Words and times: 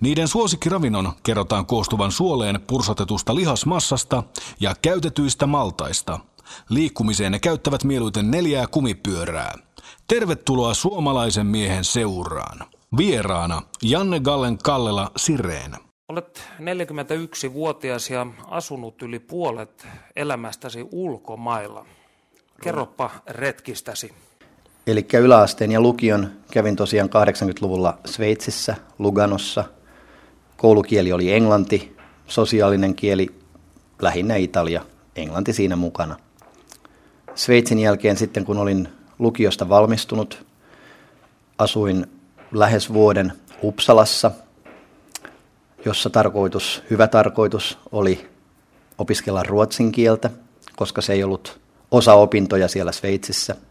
Niiden 0.00 0.28
suosikkiravinnon 0.28 1.12
kerrotaan 1.22 1.66
koostuvan 1.66 2.12
suoleen 2.12 2.60
pursotetusta 2.66 3.34
lihasmassasta 3.34 4.22
ja 4.60 4.74
käytetyistä 4.82 5.46
maltaista. 5.46 6.20
Liikkumiseen 6.68 7.32
ne 7.32 7.38
käyttävät 7.38 7.84
mieluiten 7.84 8.30
neljää 8.30 8.66
kumipyörää. 8.66 9.54
Tervetuloa 10.08 10.74
suomalaisen 10.74 11.46
miehen 11.46 11.84
seuraan. 11.84 12.58
Vieraana 12.96 13.62
Janne 13.82 14.20
Gallen 14.20 14.58
Kallela 14.58 15.10
Sireen. 15.16 15.76
Olet 16.08 16.42
41-vuotias 16.58 18.10
ja 18.10 18.26
asunut 18.46 19.02
yli 19.02 19.18
puolet 19.18 19.86
elämästäsi 20.16 20.88
ulkomailla. 20.92 21.86
Kerropa 22.62 23.10
retkistäsi. 23.28 24.12
Eli 24.86 25.06
yläasteen 25.20 25.72
ja 25.72 25.80
lukion 25.80 26.30
kävin 26.50 26.76
tosiaan 26.76 27.08
80-luvulla 27.08 27.98
Sveitsissä, 28.06 28.76
Luganossa. 28.98 29.64
Koulukieli 30.60 31.12
oli 31.12 31.32
englanti, 31.32 31.96
sosiaalinen 32.26 32.94
kieli 32.94 33.26
lähinnä 34.02 34.36
Italia, 34.36 34.84
englanti 35.16 35.52
siinä 35.52 35.76
mukana. 35.76 36.16
Sveitsin 37.34 37.78
jälkeen 37.78 38.16
sitten 38.16 38.44
kun 38.44 38.58
olin 38.58 38.88
lukiosta 39.18 39.68
valmistunut, 39.68 40.46
asuin 41.58 42.06
lähes 42.52 42.92
vuoden 42.92 43.32
Uppsalassa, 43.62 44.30
jossa 45.84 46.10
tarkoitus, 46.10 46.82
hyvä 46.90 47.06
tarkoitus 47.06 47.78
oli 47.92 48.28
opiskella 48.98 49.42
ruotsin 49.42 49.92
kieltä, 49.92 50.30
koska 50.76 51.00
se 51.00 51.12
ei 51.12 51.24
ollut 51.24 51.60
osa 51.90 52.14
opintoja 52.14 52.68
siellä 52.68 52.92
Sveitsissä– 52.92 53.56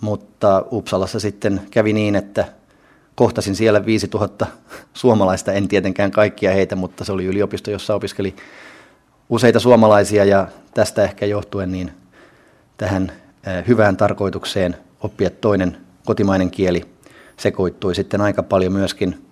mutta 0.00 0.64
Uppsalassa 0.72 1.20
sitten 1.20 1.60
kävi 1.70 1.92
niin, 1.92 2.16
että 2.16 2.52
kohtasin 3.14 3.56
siellä 3.56 3.86
5000 3.86 4.46
suomalaista, 4.94 5.52
en 5.52 5.68
tietenkään 5.68 6.10
kaikkia 6.10 6.52
heitä, 6.52 6.76
mutta 6.76 7.04
se 7.04 7.12
oli 7.12 7.24
yliopisto, 7.24 7.70
jossa 7.70 7.94
opiskeli 7.94 8.34
useita 9.28 9.60
suomalaisia 9.60 10.24
ja 10.24 10.48
tästä 10.74 11.04
ehkä 11.04 11.26
johtuen 11.26 11.72
niin 11.72 11.90
tähän 12.76 13.12
hyvään 13.68 13.96
tarkoitukseen 13.96 14.76
oppia 15.00 15.30
toinen 15.30 15.76
kotimainen 16.04 16.50
kieli 16.50 16.84
sekoittui 17.36 17.94
sitten 17.94 18.20
aika 18.20 18.42
paljon 18.42 18.72
myöskin 18.72 19.26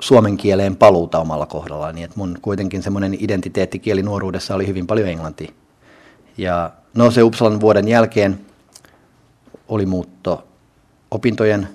suomen 0.00 0.36
kieleen 0.36 0.76
paluuta 0.76 1.18
omalla 1.18 1.46
kohdallaan, 1.46 1.94
niin 1.94 2.04
että 2.04 2.18
mun 2.18 2.38
kuitenkin 2.42 2.82
semmoinen 2.82 3.16
identiteettikieli 3.18 4.02
nuoruudessa 4.02 4.54
oli 4.54 4.66
hyvin 4.66 4.86
paljon 4.86 5.08
englanti. 5.08 5.54
Ja 6.38 6.70
no 6.94 7.10
se 7.10 7.22
Uppsalan 7.22 7.60
vuoden 7.60 7.88
jälkeen 7.88 8.40
oli 9.68 9.86
muutto 9.86 10.48
opintojen 11.10 11.68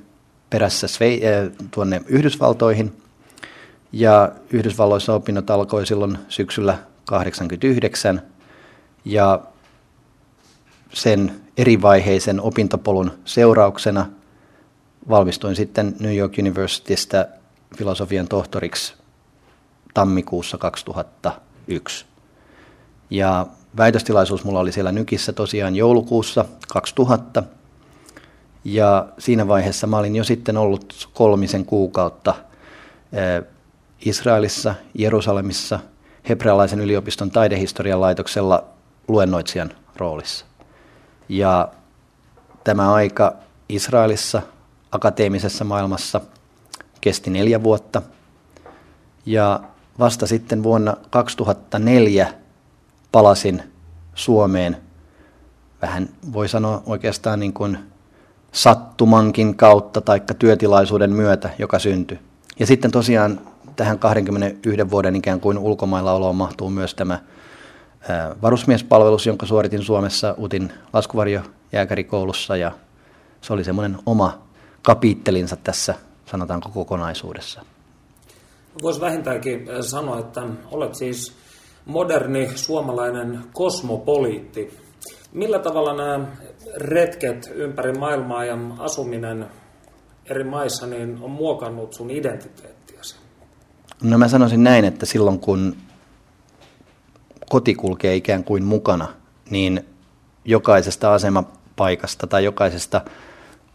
perässä 0.55 0.87
Sve- 0.87 1.25
äh, 1.25 1.51
tuonne 1.71 2.01
Yhdysvaltoihin. 2.07 3.01
Ja 3.91 4.31
Yhdysvalloissa 4.51 5.13
opinnot 5.13 5.49
alkoi 5.49 5.85
silloin 5.85 6.17
syksyllä 6.29 6.77
89 7.05 8.21
ja 9.05 9.39
sen 10.93 11.41
erivaiheisen 11.57 12.41
opintopolun 12.41 13.11
seurauksena 13.25 14.05
valmistuin 15.09 15.55
sitten 15.55 15.95
New 15.99 16.15
York 16.15 16.33
Universitystä 16.39 17.27
filosofian 17.77 18.27
tohtoriksi 18.27 18.93
tammikuussa 19.93 20.57
2001. 20.57 22.05
Ja 23.09 23.47
väitöstilaisuus 23.77 24.43
mulla 24.43 24.59
oli 24.59 24.71
siellä 24.71 24.91
Nykissä 24.91 25.33
tosiaan 25.33 25.75
joulukuussa 25.75 26.45
2000 26.67 27.43
ja 28.65 29.07
siinä 29.17 29.47
vaiheessa 29.47 29.87
mä 29.87 29.97
olin 29.97 30.15
jo 30.15 30.23
sitten 30.23 30.57
ollut 30.57 31.09
kolmisen 31.13 31.65
kuukautta 31.65 32.35
Israelissa, 34.05 34.75
Jerusalemissa, 34.93 35.79
hebrealaisen 36.29 36.79
yliopiston 36.79 37.31
taidehistorian 37.31 38.01
laitoksella 38.01 38.63
luennoitsijan 39.07 39.71
roolissa. 39.95 40.45
Ja 41.29 41.71
tämä 42.63 42.93
aika 42.93 43.33
Israelissa, 43.69 44.41
akateemisessa 44.91 45.63
maailmassa, 45.63 46.21
kesti 47.01 47.29
neljä 47.29 47.63
vuotta. 47.63 48.01
Ja 49.25 49.59
vasta 49.99 50.27
sitten 50.27 50.63
vuonna 50.63 50.97
2004 51.09 52.33
palasin 53.11 53.63
Suomeen, 54.15 54.77
vähän 55.81 56.09
voi 56.33 56.49
sanoa 56.49 56.83
oikeastaan 56.85 57.39
niin 57.39 57.53
kuin 57.53 57.77
sattumankin 58.55 59.55
kautta 59.55 60.01
tai 60.01 60.21
työtilaisuuden 60.39 61.11
myötä, 61.11 61.49
joka 61.59 61.79
syntyi. 61.79 62.19
Ja 62.59 62.65
sitten 62.65 62.91
tosiaan 62.91 63.39
tähän 63.75 63.99
21 63.99 64.91
vuoden 64.91 65.15
ikään 65.15 65.39
kuin 65.39 65.57
ulkomailla 65.57 66.13
oloon 66.13 66.35
mahtuu 66.35 66.69
myös 66.69 66.93
tämä 66.93 67.19
varusmiespalvelus, 68.41 69.25
jonka 69.25 69.45
suoritin 69.45 69.83
Suomessa 69.83 70.35
UTin 70.39 70.73
laskuvarjojääkärikoulussa 70.93 72.57
ja 72.57 72.71
se 73.41 73.53
oli 73.53 73.63
semmoinen 73.63 73.97
oma 74.05 74.41
kapittelinsa 74.81 75.55
tässä, 75.55 75.95
sanotaanko 76.25 76.69
kokonaisuudessa. 76.69 77.61
Voisi 78.81 79.01
vähintäänkin 79.01 79.67
sanoa, 79.81 80.19
että 80.19 80.41
olet 80.71 80.95
siis 80.95 81.35
moderni 81.85 82.51
suomalainen 82.55 83.39
kosmopoliitti. 83.53 84.84
Millä 85.35 85.59
tavalla 85.59 85.93
nämä 85.93 86.27
retket 86.77 87.51
ympäri 87.55 87.93
maailmaa 87.93 88.45
ja 88.45 88.57
asuminen 88.79 89.45
eri 90.25 90.43
maissa 90.43 90.87
niin 90.87 91.17
on 91.21 91.31
muokannut 91.31 91.93
sun 91.93 92.11
identiteettiäsi? 92.11 93.15
No 94.03 94.17
mä 94.17 94.27
sanoisin 94.27 94.63
näin, 94.63 94.85
että 94.85 95.05
silloin 95.05 95.39
kun 95.39 95.75
koti 97.49 97.75
kulkee 97.75 98.15
ikään 98.15 98.43
kuin 98.43 98.63
mukana, 98.63 99.07
niin 99.49 99.85
jokaisesta 100.45 101.13
asemapaikasta 101.13 102.27
tai 102.27 102.43
jokaisesta 102.43 103.01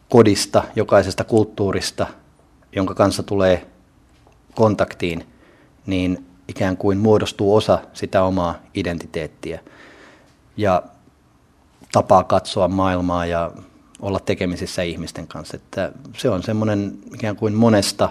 kodista, 0.09 0.63
jokaisesta 0.77 1.25
kulttuurista, 1.25 2.07
jonka 2.77 2.95
kanssa 2.95 3.23
tulee 3.23 3.67
kontaktiin, 4.55 5.27
niin 5.87 6.27
ikään 6.49 6.77
kuin 6.77 6.99
muodostuu 6.99 7.55
osa 7.57 7.79
sitä 7.93 8.23
omaa 8.23 8.55
identiteettiä. 8.75 9.61
Ja 10.57 10.83
tapaa 11.93 12.25
katsoa 12.25 12.69
maailmaa 12.69 13.27
ja 13.27 13.51
olla 14.01 14.21
tekemisissä 14.21 14.83
ihmisten 14.83 15.27
kanssa. 15.27 15.57
Että 15.57 15.93
se 16.17 16.31
on 16.31 16.43
semmoinen 16.43 16.99
ikään 17.15 17.37
kuin 17.37 17.55
monesta 17.55 18.09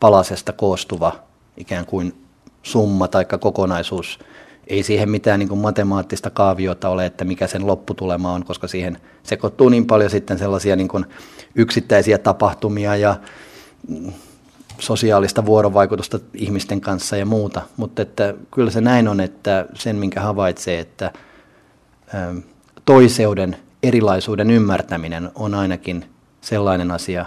palasesta 0.00 0.52
koostuva 0.52 1.12
ikään 1.56 1.86
kuin 1.86 2.24
summa 2.62 3.08
tai 3.08 3.24
kokonaisuus. 3.24 4.18
Ei 4.66 4.82
siihen 4.82 5.10
mitään 5.10 5.38
niin 5.38 5.58
matemaattista 5.58 6.30
kaaviota 6.30 6.88
ole, 6.88 7.06
että 7.06 7.24
mikä 7.24 7.46
sen 7.46 7.66
lopputulema 7.66 8.32
on, 8.32 8.44
koska 8.44 8.68
siihen 8.68 8.98
sekoittuu 9.22 9.68
niin 9.68 9.86
paljon 9.86 10.10
sitten 10.10 10.38
sellaisia 10.38 10.76
niin 10.76 11.06
yksittäisiä 11.54 12.18
tapahtumia 12.18 12.96
ja 12.96 13.16
sosiaalista 14.78 15.46
vuorovaikutusta 15.46 16.18
ihmisten 16.34 16.80
kanssa 16.80 17.16
ja 17.16 17.26
muuta. 17.26 17.62
Mutta 17.76 18.02
että 18.02 18.34
kyllä 18.50 18.70
se 18.70 18.80
näin 18.80 19.08
on, 19.08 19.20
että 19.20 19.66
sen 19.74 19.96
minkä 19.96 20.20
havaitsee, 20.20 20.80
että 20.80 21.12
toiseuden, 22.84 23.56
erilaisuuden 23.82 24.50
ymmärtäminen 24.50 25.30
on 25.34 25.54
ainakin 25.54 26.04
sellainen 26.40 26.90
asia, 26.90 27.26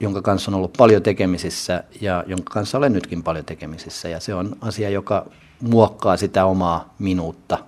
jonka 0.00 0.22
kanssa 0.22 0.50
on 0.50 0.54
ollut 0.54 0.72
paljon 0.78 1.02
tekemisissä 1.02 1.84
ja 2.00 2.24
jonka 2.26 2.54
kanssa 2.54 2.78
olen 2.78 2.92
nytkin 2.92 3.22
paljon 3.22 3.44
tekemisissä. 3.44 4.08
Ja 4.08 4.20
se 4.20 4.34
on 4.34 4.56
asia, 4.60 4.90
joka 4.90 5.26
muokkaa 5.60 6.16
sitä 6.16 6.44
omaa 6.44 6.94
minuutta. 6.98 7.58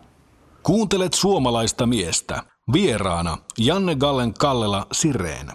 Kuuntelet 0.62 1.14
suomalaista 1.14 1.86
miestä. 1.86 2.42
Vieraana 2.72 3.38
Janne 3.58 3.94
Gallen 3.94 4.34
Kallela 4.34 4.86
Sireen. 4.92 5.46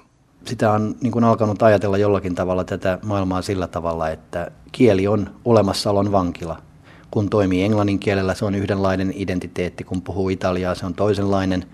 Sitä 0.45 0.71
on 0.71 0.95
niin 1.01 1.11
kuin 1.11 1.23
alkanut 1.23 1.63
ajatella 1.63 1.97
jollakin 1.97 2.35
tavalla 2.35 2.63
tätä 2.63 2.99
maailmaa 3.03 3.41
sillä 3.41 3.67
tavalla, 3.67 4.09
että 4.09 4.51
kieli 4.71 5.07
on 5.07 5.35
olemassaolon 5.45 6.11
vankila– 6.11 6.61
kun 7.11 7.29
toimii 7.29 7.63
englannin 7.63 7.99
kielellä, 7.99 8.33
se 8.33 8.45
on 8.45 8.55
yhdenlainen 8.55 9.13
identiteetti, 9.15 9.83
kun 9.83 10.01
puhuu 10.01 10.29
italiaa, 10.29 10.75
se 10.75 10.85
on 10.85 10.93
toisenlainen. 10.93 11.65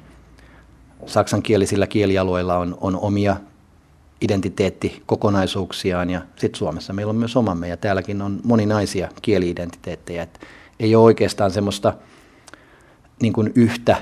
Saksankielisillä 1.06 1.88
kielialueilla 1.88 2.58
on, 2.58 2.78
on 2.82 2.96
omia 2.96 3.38
identiteettikokonaisuuksiaan 4.22 6.10
ja 6.10 6.22
sitten 6.36 6.58
Suomessa 6.58 6.94
meillä 6.94 7.10
on 7.10 7.16
myös 7.16 7.36
omamme 7.36 7.68
ja 7.68 7.78
täälläkin 7.78 8.22
on 8.22 8.40
moninaisia 8.44 9.10
kieliidentiteettejä. 9.22 10.24
Et 10.24 10.40
ei 10.80 10.96
ole 10.96 11.04
oikeastaan 11.04 11.52
semmoista 11.52 11.94
niin 13.22 13.34
kuin 13.34 13.52
yhtä 13.56 13.98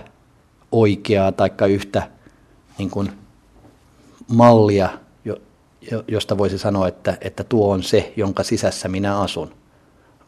oikeaa 0.72 1.31
tai 1.31 1.52
yhtä 1.70 2.10
niin 2.78 2.90
kuin 2.90 3.12
mallia, 4.28 4.90
josta 6.08 6.38
voisi 6.38 6.58
sanoa, 6.58 6.88
että, 6.88 7.18
että 7.22 7.44
tuo 7.44 7.74
on 7.74 7.84
se, 7.84 8.14
jonka 8.18 8.44
sisässä 8.44 8.88
minä 8.88 9.20
asun, 9.20 9.52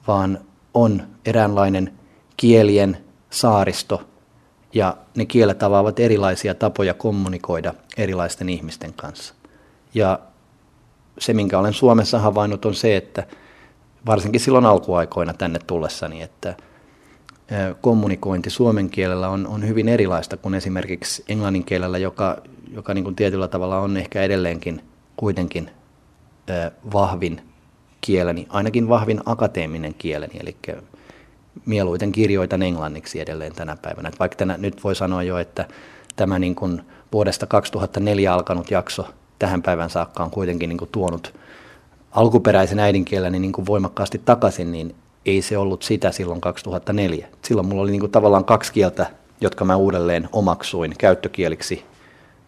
vaan 0.08 0.40
on 0.84 1.04
eräänlainen 1.26 1.94
kielien 2.38 2.98
saaristo, 3.30 4.04
ja 4.74 4.98
ne 5.16 5.26
kielet 5.26 5.64
avaavat 5.64 6.00
erilaisia 6.00 6.56
tapoja 6.56 6.94
kommunikoida 6.94 7.74
erilaisten 7.98 8.50
ihmisten 8.50 8.94
kanssa. 8.94 9.34
Ja 9.94 10.20
se, 11.20 11.34
minkä 11.34 11.60
olen 11.60 11.74
Suomessa 11.74 12.20
havainnut, 12.20 12.66
on 12.66 12.76
se, 12.76 12.98
että 12.98 13.28
varsinkin 14.06 14.42
silloin 14.42 14.66
alkuaikoina 14.66 15.34
tänne 15.34 15.60
tullessani, 15.68 16.22
että 16.22 16.56
kommunikointi 17.82 18.50
suomen 18.50 18.90
kielellä 18.90 19.30
on, 19.30 19.48
on 19.48 19.68
hyvin 19.68 19.90
erilaista 19.90 20.38
kuin 20.38 20.56
esimerkiksi 20.56 21.24
englannin 21.30 21.64
kielellä, 21.64 21.98
joka, 21.98 22.38
joka 22.74 22.94
niin 22.94 23.04
kuin 23.04 23.16
tietyllä 23.16 23.48
tavalla 23.48 23.80
on 23.80 23.98
ehkä 23.98 24.22
edelleenkin 24.22 24.82
kuitenkin 25.16 25.70
vahvin 26.94 27.42
kieleni, 28.02 28.48
ainakin 28.50 28.90
vahvin 28.90 29.22
akateeminen 29.26 29.94
kieleni, 29.94 30.34
eli 30.40 30.58
mieluiten 31.66 32.12
kirjoitan 32.12 32.62
englanniksi 32.64 33.20
edelleen 33.20 33.54
tänä 33.54 33.78
päivänä. 33.82 34.10
Että 34.10 34.20
vaikka 34.20 34.38
tänä, 34.38 34.58
nyt 34.58 34.84
voi 34.84 34.96
sanoa 34.96 35.24
jo, 35.24 35.38
että 35.38 35.68
tämä 36.16 36.40
niin 36.40 36.56
kuin 36.56 36.82
vuodesta 37.14 37.46
2004 37.46 38.34
alkanut 38.34 38.72
jakso 38.72 39.08
tähän 39.40 39.62
päivän 39.62 39.90
saakka 39.90 40.24
on 40.24 40.32
kuitenkin 40.32 40.70
niin 40.70 40.78
kuin 40.78 40.92
tuonut 40.92 41.34
alkuperäisen 42.12 42.80
äidinkieleni 42.80 43.40
niin 43.40 43.52
kuin 43.52 43.66
voimakkaasti 43.66 44.22
takaisin, 44.26 44.72
niin 44.72 44.96
ei 45.26 45.42
se 45.42 45.58
ollut 45.58 45.84
sitä 45.84 46.12
silloin 46.12 46.42
2004. 46.42 47.28
Silloin 47.42 47.68
mulla 47.68 47.82
oli 47.82 47.92
niin 47.92 48.00
kuin 48.00 48.12
tavallaan 48.12 48.46
kaksi 48.46 48.74
kieltä, 48.74 49.06
jotka 49.42 49.66
mä 49.66 49.76
uudelleen 49.76 50.30
omaksuin 50.32 50.96
käyttökieliksi, 50.98 51.86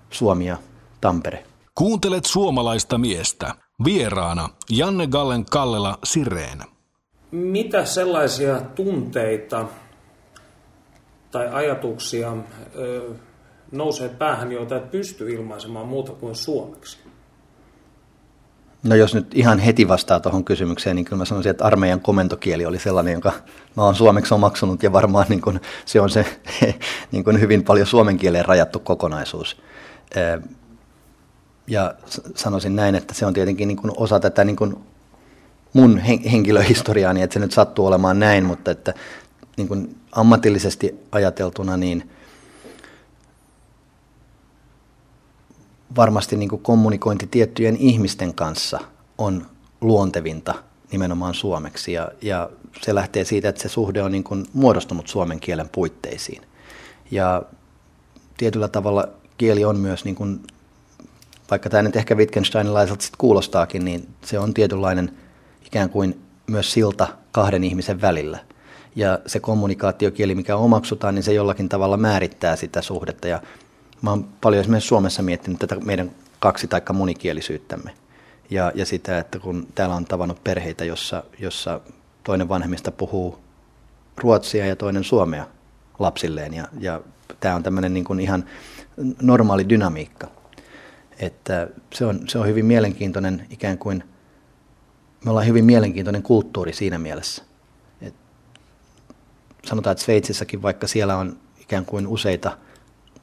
Suomi 0.10 0.46
ja 0.46 0.58
Tampere. 1.02 1.44
Kuuntelet 1.76 2.26
suomalaista 2.26 2.98
miestä. 2.98 3.56
Vieraana 3.86 4.50
Janne 4.70 5.08
Gallen 5.08 5.46
Kallela 5.46 6.00
Sireen. 6.04 6.60
Mitä 7.32 7.86
sellaisia 7.86 8.62
tunteita 8.62 9.66
tai 11.32 11.50
ajatuksia 11.52 12.34
ö, 12.76 13.10
nousee 13.72 14.10
päähän, 14.10 14.52
joita 14.52 14.76
et 14.76 14.92
pysty 14.92 15.30
ilmaisemaan 15.34 15.88
muuta 15.88 16.12
kuin 16.12 16.36
suomeksi? 16.36 16.98
No 18.84 18.96
jos 18.96 19.16
nyt 19.16 19.28
ihan 19.34 19.60
heti 19.60 19.88
vastaa 19.88 20.20
tuohon 20.20 20.44
kysymykseen, 20.44 20.96
niin 20.96 21.06
kyllä 21.06 21.18
mä 21.18 21.26
sanoisin, 21.26 21.50
että 21.50 21.66
armeijan 21.66 22.02
komentokieli 22.02 22.66
oli 22.66 22.80
sellainen, 22.80 23.14
jonka 23.14 23.34
mä 23.78 23.84
oon 23.84 23.96
suomeksi 23.96 24.34
omaksunut 24.34 24.84
ja 24.84 24.94
varmaan 24.94 25.26
niin 25.30 25.42
kun, 25.42 25.60
se 25.86 26.02
on 26.02 26.10
se 26.10 26.26
niin 27.12 27.24
kun 27.24 27.40
hyvin 27.40 27.64
paljon 27.64 27.88
suomen 27.88 28.18
kieleen 28.18 28.46
rajattu 28.46 28.80
kokonaisuus. 28.80 29.62
Ja 31.70 31.94
sanoisin 32.36 32.76
näin, 32.76 32.96
että 32.96 33.14
se 33.14 33.26
on 33.26 33.34
tietenkin 33.34 33.68
niin 33.68 33.78
kun 33.78 33.94
osa 33.98 34.20
tätä 34.20 34.44
niin 34.44 34.56
kun 34.56 34.84
mun 35.74 35.98
henkilöhistoriaani, 36.32 37.22
että 37.22 37.34
se 37.34 37.40
nyt 37.40 37.52
sattuu 37.52 37.86
olemaan 37.86 38.20
näin, 38.20 38.46
mutta 38.46 38.72
että 38.72 38.94
niin 39.58 39.68
kun 39.68 39.96
ammatillisesti 40.12 40.96
ajateltuna, 41.12 41.78
niin– 41.78 42.04
varmasti 45.96 46.36
niin 46.36 46.50
kuin 46.50 46.62
kommunikointi 46.62 47.28
tiettyjen 47.28 47.78
ihmisten 47.78 48.34
kanssa 48.34 48.80
on 49.18 49.46
luontevinta 49.82 50.54
nimenomaan 50.92 51.34
suomeksi. 51.34 51.94
Ja, 51.94 52.12
ja 52.22 52.50
se 52.82 52.96
lähtee 52.96 53.26
siitä, 53.26 53.50
että 53.50 53.62
se 53.62 53.70
suhde 53.70 54.02
on 54.04 54.12
niin 54.12 54.24
kuin 54.24 54.46
muodostunut 54.54 55.08
suomen 55.08 55.40
kielen 55.40 55.70
puitteisiin. 55.70 56.42
Ja 57.12 57.44
tietyllä 58.38 58.68
tavalla 58.68 59.08
kieli 59.38 59.66
on 59.66 59.80
myös, 59.80 60.06
niin 60.06 60.16
kuin, 60.16 60.40
vaikka 61.52 61.70
tämä 61.70 61.84
nyt 61.84 61.96
ehkä 61.96 62.16
Wittgensteinilaiselta 62.16 63.04
sitten 63.04 63.18
kuulostaakin, 63.18 63.86
niin 63.86 64.08
se 64.26 64.40
on 64.40 64.54
tietynlainen 64.54 65.18
ikään 65.66 65.90
kuin 65.90 66.22
myös 66.48 66.72
silta 66.72 67.08
kahden 67.32 67.64
ihmisen 67.64 68.02
välillä. 68.02 68.40
Ja 68.96 69.20
se 69.26 69.40
kommunikaatiokieli, 69.40 70.36
mikä 70.36 70.56
omaksutaan, 70.56 71.16
niin 71.16 71.24
se 71.24 71.34
jollakin 71.34 71.70
tavalla 71.70 71.98
määrittää 71.98 72.56
sitä 72.56 72.82
suhdetta. 72.82 73.28
Ja 73.28 73.42
Mä 74.02 74.10
oon 74.10 74.26
paljon 74.42 74.62
esimerkiksi 74.62 74.88
Suomessa 74.88 75.24
miettinyt 75.24 75.60
tätä 75.60 75.76
meidän 75.76 76.12
kaksi- 76.40 76.68
tai 76.68 76.82
monikielisyyttämme. 76.94 77.94
Ja, 78.50 78.72
ja 78.76 78.86
sitä, 78.86 79.20
että 79.20 79.40
kun 79.40 79.68
täällä 79.76 79.96
on 79.96 80.06
tavannut 80.06 80.44
perheitä, 80.44 80.86
jossa, 80.86 81.24
jossa 81.40 81.82
toinen 82.24 82.50
vanhemmista 82.50 82.92
puhuu 82.92 83.40
ruotsia 84.18 84.66
ja 84.66 84.76
toinen 84.76 85.04
suomea 85.04 85.46
lapsilleen. 86.00 86.54
Ja, 86.54 86.68
ja 86.80 87.02
tämä 87.40 87.56
on 87.56 87.64
tämmöinen 87.64 87.94
niin 87.94 88.04
kuin 88.04 88.20
ihan 88.20 88.46
normaali 89.22 89.70
dynamiikka. 89.70 90.28
Että 91.20 91.68
se 91.94 92.06
on, 92.06 92.20
se 92.28 92.40
on 92.40 92.48
hyvin 92.48 92.66
mielenkiintoinen 92.66 93.48
ikään 93.50 93.78
kuin, 93.78 94.04
me 95.26 95.30
ollaan 95.30 95.48
hyvin 95.48 95.66
mielenkiintoinen 95.66 96.24
kulttuuri 96.24 96.74
siinä 96.74 96.98
mielessä. 96.98 97.44
Et 98.02 98.14
sanotaan, 99.66 99.92
että 99.92 100.04
Sveitsissäkin, 100.04 100.62
vaikka 100.62 100.88
siellä 100.88 101.18
on 101.18 101.40
ikään 101.60 101.86
kuin 101.86 102.08
useita– 102.08 102.58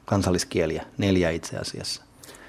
kansalliskieliä, 0.07 0.85
neljä 0.97 1.29
itse 1.29 1.57
asiassa. 1.57 2.03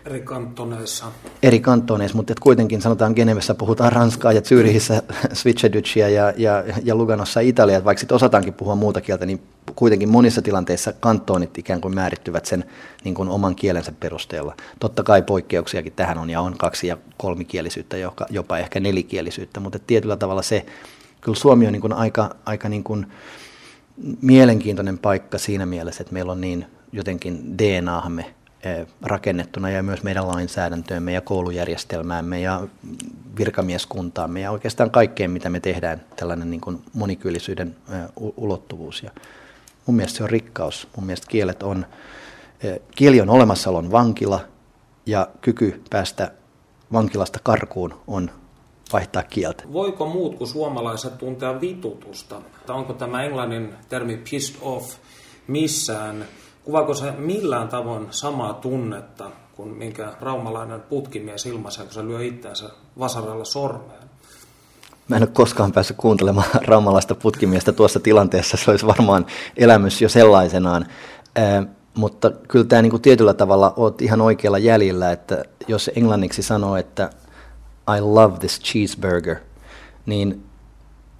Eri 0.08 0.20
kantoneissa. 0.20 1.06
Eri 1.42 1.60
kantoneissa, 1.60 2.16
mutta 2.16 2.32
et 2.32 2.40
kuitenkin 2.40 2.82
sanotaan 2.82 3.12
Genevessä 3.16 3.54
puhutaan 3.54 3.92
ranskaa 3.92 4.32
ja 4.32 4.40
Zyrihissä 4.40 5.02
Switchedycia 5.32 6.08
ja, 6.18 6.32
ja, 6.36 6.64
ja 6.84 6.94
Luganossa 6.94 7.40
Italia. 7.40 7.84
Vaikka 7.84 8.00
sitten 8.00 8.16
osataankin 8.16 8.54
puhua 8.54 8.74
muuta 8.74 9.00
kieltä, 9.00 9.26
niin 9.26 9.42
kuitenkin 9.76 10.08
monissa 10.08 10.42
tilanteissa 10.42 10.92
kantonit 10.92 11.58
ikään 11.58 11.80
kuin 11.80 11.94
määrittyvät 11.94 12.46
sen 12.46 12.64
niin 13.04 13.14
kuin 13.14 13.28
oman 13.28 13.54
kielensä 13.54 13.92
perusteella. 14.00 14.54
Totta 14.80 15.02
kai 15.02 15.22
poikkeuksiakin 15.22 15.92
tähän 15.92 16.18
on 16.18 16.30
ja 16.30 16.40
on 16.40 16.58
kaksi- 16.58 16.86
ja 16.86 16.96
kolmikielisyyttä, 17.16 17.96
joka, 17.96 18.26
jopa 18.30 18.58
ehkä 18.58 18.80
nelikielisyyttä, 18.80 19.60
mutta 19.60 19.78
tietyllä 19.78 20.16
tavalla 20.16 20.42
se, 20.42 20.66
kyllä 21.20 21.38
Suomi 21.38 21.66
on 21.66 21.72
niin 21.72 21.80
kuin 21.80 21.92
aika, 21.92 22.36
aika 22.46 22.68
niin 22.68 22.84
kuin 22.84 23.06
mielenkiintoinen 24.22 24.98
paikka 24.98 25.38
siinä 25.38 25.66
mielessä, 25.66 26.02
että 26.02 26.12
meillä 26.12 26.32
on 26.32 26.40
niin 26.40 26.66
jotenkin 26.92 27.58
DNAhamme 27.58 28.34
rakennettuna 29.02 29.70
ja 29.70 29.82
myös 29.82 30.02
meidän 30.02 30.28
lainsäädäntöömme 30.28 31.12
ja 31.12 31.20
koulujärjestelmäämme 31.20 32.40
ja 32.40 32.66
virkamieskuntaamme 33.38 34.40
ja 34.40 34.50
oikeastaan 34.50 34.90
kaikkeen, 34.90 35.30
mitä 35.30 35.50
me 35.50 35.60
tehdään, 35.60 36.04
tällainen 36.16 36.50
niin 36.50 36.60
monikyylisyyden 36.92 37.76
eh, 37.88 38.00
ulottuvuus. 38.36 39.02
Ja 39.02 39.10
mun 39.86 39.96
mielestä 39.96 40.16
se 40.16 40.22
on 40.22 40.30
rikkaus. 40.30 40.88
Mun 40.96 41.06
mielestä 41.06 41.26
kielet 41.30 41.62
on, 41.62 41.86
eh, 42.62 42.80
kieli 42.96 43.20
on 43.20 43.30
olemassaolon 43.30 43.92
vankila 43.92 44.40
ja 45.06 45.28
kyky 45.40 45.82
päästä 45.90 46.32
vankilasta 46.92 47.38
karkuun 47.42 47.94
on 48.06 48.30
vaihtaa 48.92 49.22
kieltä. 49.22 49.64
Voiko 49.72 50.06
muut 50.06 50.34
kuin 50.34 50.48
suomalaiset 50.48 51.18
tuntea 51.18 51.60
vitutusta? 51.60 52.42
Tai 52.66 52.76
onko 52.76 52.92
tämä 52.92 53.22
englannin 53.22 53.74
termi 53.88 54.16
pissed 54.30 54.56
off 54.62 54.96
missään 55.46 56.24
Kuvaako 56.68 56.94
se 56.94 57.10
millään 57.10 57.68
tavoin 57.68 58.06
samaa 58.10 58.54
tunnetta 58.54 59.30
kuin 59.56 59.68
minkä 59.68 60.12
raumalainen 60.20 60.80
putkimies 60.80 61.46
ilmaisee, 61.46 61.84
kun 61.84 61.94
se 61.94 62.04
lyö 62.04 62.24
itseänsä 62.24 62.70
vasaralla 62.98 63.44
sormeen? 63.44 64.02
Mä 65.08 65.16
en 65.16 65.22
ole 65.22 65.30
koskaan 65.32 65.72
päässyt 65.72 65.96
kuuntelemaan 65.96 66.46
raumalaista 66.70 67.14
putkimiestä 67.14 67.72
tuossa 67.72 68.00
tilanteessa. 68.00 68.56
Se 68.56 68.70
olisi 68.70 68.86
varmaan 68.86 69.26
elämys 69.56 70.02
jo 70.02 70.08
sellaisenaan. 70.08 70.86
Äh, 71.38 71.66
mutta 71.94 72.30
kyllä 72.30 72.64
tämä 72.64 72.82
niin 72.82 72.90
kuin 72.90 73.02
tietyllä 73.02 73.34
tavalla 73.34 73.74
olet 73.76 74.02
ihan 74.02 74.20
oikealla 74.20 74.58
jäljellä, 74.58 75.12
että 75.12 75.44
jos 75.68 75.90
englanniksi 75.96 76.42
sanoo, 76.42 76.76
että 76.76 77.10
I 77.96 78.00
love 78.00 78.38
this 78.38 78.60
cheeseburger, 78.60 79.36
niin 80.06 80.47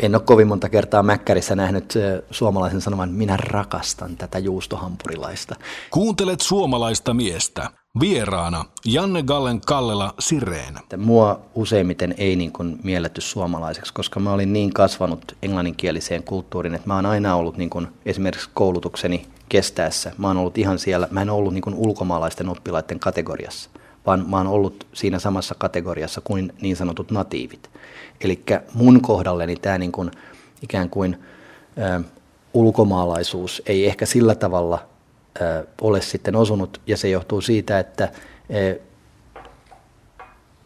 en 0.00 0.14
ole 0.14 0.22
kovin 0.22 0.48
monta 0.48 0.68
kertaa 0.68 1.02
Mäkkärissä 1.02 1.56
nähnyt 1.56 1.94
suomalaisen 2.30 2.80
sanoman, 2.80 3.10
minä 3.10 3.36
rakastan 3.36 4.16
tätä 4.16 4.38
juustohampurilaista. 4.38 5.56
Kuuntelet 5.90 6.40
suomalaista 6.40 7.14
miestä. 7.14 7.70
Vieraana 8.00 8.64
Janne 8.84 9.22
Gallen 9.22 9.60
Kallela 9.60 10.14
Sireen. 10.18 10.74
Mua 10.96 11.40
useimmiten 11.54 12.14
ei 12.18 12.36
niin 12.36 12.52
kuin 12.52 12.78
mielletty 12.82 13.20
suomalaiseksi, 13.20 13.94
koska 13.94 14.20
mä 14.20 14.32
olin 14.32 14.52
niin 14.52 14.72
kasvanut 14.72 15.36
englanninkieliseen 15.42 16.22
kulttuuriin, 16.22 16.74
että 16.74 16.88
mä 16.88 16.94
oon 16.94 17.06
aina 17.06 17.36
ollut 17.36 17.56
niin 17.56 17.70
kuin 17.70 17.88
esimerkiksi 18.06 18.50
koulutukseni 18.54 19.26
kestäessä. 19.48 20.12
Mä 20.18 20.26
oon 20.26 20.36
ollut 20.36 20.58
ihan 20.58 20.78
siellä, 20.78 21.08
mä 21.10 21.22
en 21.22 21.30
ollut 21.30 21.54
niin 21.54 21.62
kuin 21.62 21.74
ulkomaalaisten 21.74 22.48
oppilaiden 22.48 23.00
kategoriassa, 23.00 23.70
vaan 24.06 24.24
mä 24.30 24.36
oon 24.36 24.46
ollut 24.46 24.86
siinä 24.92 25.18
samassa 25.18 25.54
kategoriassa 25.58 26.20
kuin 26.20 26.52
niin 26.60 26.76
sanotut 26.76 27.10
natiivit. 27.10 27.70
Eli 28.20 28.44
mun 28.74 29.00
kohdalleni 29.00 29.56
tämä 29.56 29.78
niin 29.78 29.92
kuin, 29.92 30.10
ikään 30.62 30.90
kuin 30.90 31.18
ä, 31.78 32.00
ulkomaalaisuus 32.54 33.62
ei 33.66 33.86
ehkä 33.86 34.06
sillä 34.06 34.34
tavalla 34.34 34.78
ä, 35.40 35.64
ole 35.80 36.00
sitten 36.00 36.36
osunut, 36.36 36.80
ja 36.86 36.96
se 36.96 37.08
johtuu 37.08 37.40
siitä, 37.40 37.78
että 37.78 38.04
ä, 38.04 38.10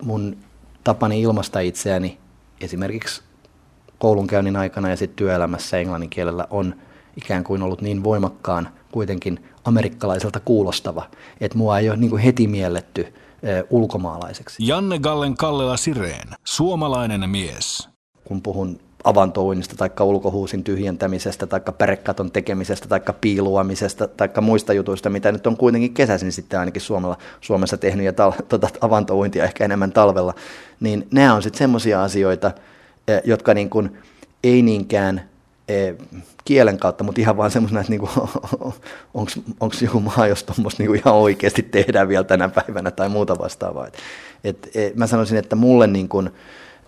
mun 0.02 0.36
tapani 0.84 1.20
ilmaista 1.20 1.60
itseäni 1.60 2.18
esimerkiksi 2.60 3.22
koulunkäynnin 3.98 4.56
aikana 4.56 4.90
ja 4.90 4.96
sitten 4.96 5.16
työelämässä 5.16 5.78
englannin 5.78 6.10
kielellä 6.10 6.46
on 6.50 6.74
ikään 7.16 7.44
kuin 7.44 7.62
ollut 7.62 7.82
niin 7.82 8.04
voimakkaan 8.04 8.68
kuitenkin 8.92 9.44
amerikkalaiselta 9.64 10.40
kuulostava, 10.40 11.06
että 11.40 11.58
mua 11.58 11.78
ei 11.78 11.88
ole 11.88 11.96
niin 11.96 12.10
kuin 12.10 12.22
heti 12.22 12.46
mielletty 12.46 13.14
ulkomaalaiseksi. 13.70 14.66
Janne 14.66 14.98
Gallen 14.98 15.36
Kallela 15.36 15.76
Sireen, 15.76 16.28
suomalainen 16.44 17.30
mies. 17.30 17.88
Kun 18.24 18.42
puhun 18.42 18.80
avantouinnista 19.04 19.76
tai 19.76 19.90
ulkohuusin 20.00 20.64
tyhjentämisestä 20.64 21.46
tai 21.46 21.60
pärekaton 21.78 22.30
tekemisestä 22.30 22.88
tai 22.88 23.00
piiluamisesta 23.20 24.08
tai 24.08 24.28
muista 24.40 24.72
jutuista, 24.72 25.10
mitä 25.10 25.32
nyt 25.32 25.46
on 25.46 25.56
kuitenkin 25.56 25.94
kesäisin 25.94 26.32
sitten 26.32 26.60
ainakin 26.60 26.82
Suomella, 26.82 27.18
Suomessa 27.40 27.76
tehnyt 27.76 28.06
ja 28.06 28.12
tal- 28.12 28.42
tota, 28.48 28.68
avantouintia 28.80 29.44
ehkä 29.44 29.64
enemmän 29.64 29.92
talvella, 29.92 30.34
niin 30.80 31.08
nämä 31.10 31.34
on 31.34 31.42
sitten 31.42 31.58
semmoisia 31.58 32.02
asioita, 32.02 32.52
jotka 33.24 33.54
niin 33.54 33.70
kuin 33.70 33.98
ei 34.44 34.62
niinkään 34.62 35.28
kielen 36.44 36.78
kautta, 36.78 37.04
mutta 37.04 37.20
ihan 37.20 37.36
vaan 37.36 37.50
semmoisena, 37.50 37.80
että 37.80 37.90
niinku, 37.90 38.08
onko 39.60 39.76
joku 39.82 40.00
maa, 40.00 40.26
jos 40.26 40.44
tuommoista 40.44 40.82
niinku 40.82 40.94
ihan 40.94 41.14
oikeasti 41.14 41.62
tehdään 41.62 42.08
vielä 42.08 42.24
tänä 42.24 42.48
päivänä 42.48 42.90
tai 42.90 43.08
muuta 43.08 43.38
vastaavaa. 43.38 43.86
Et, 43.86 43.98
et, 44.44 44.70
et, 44.74 44.96
mä 44.96 45.06
sanoisin, 45.06 45.38
että 45.38 45.56
mulle 45.56 45.86
niinku, 45.86 46.22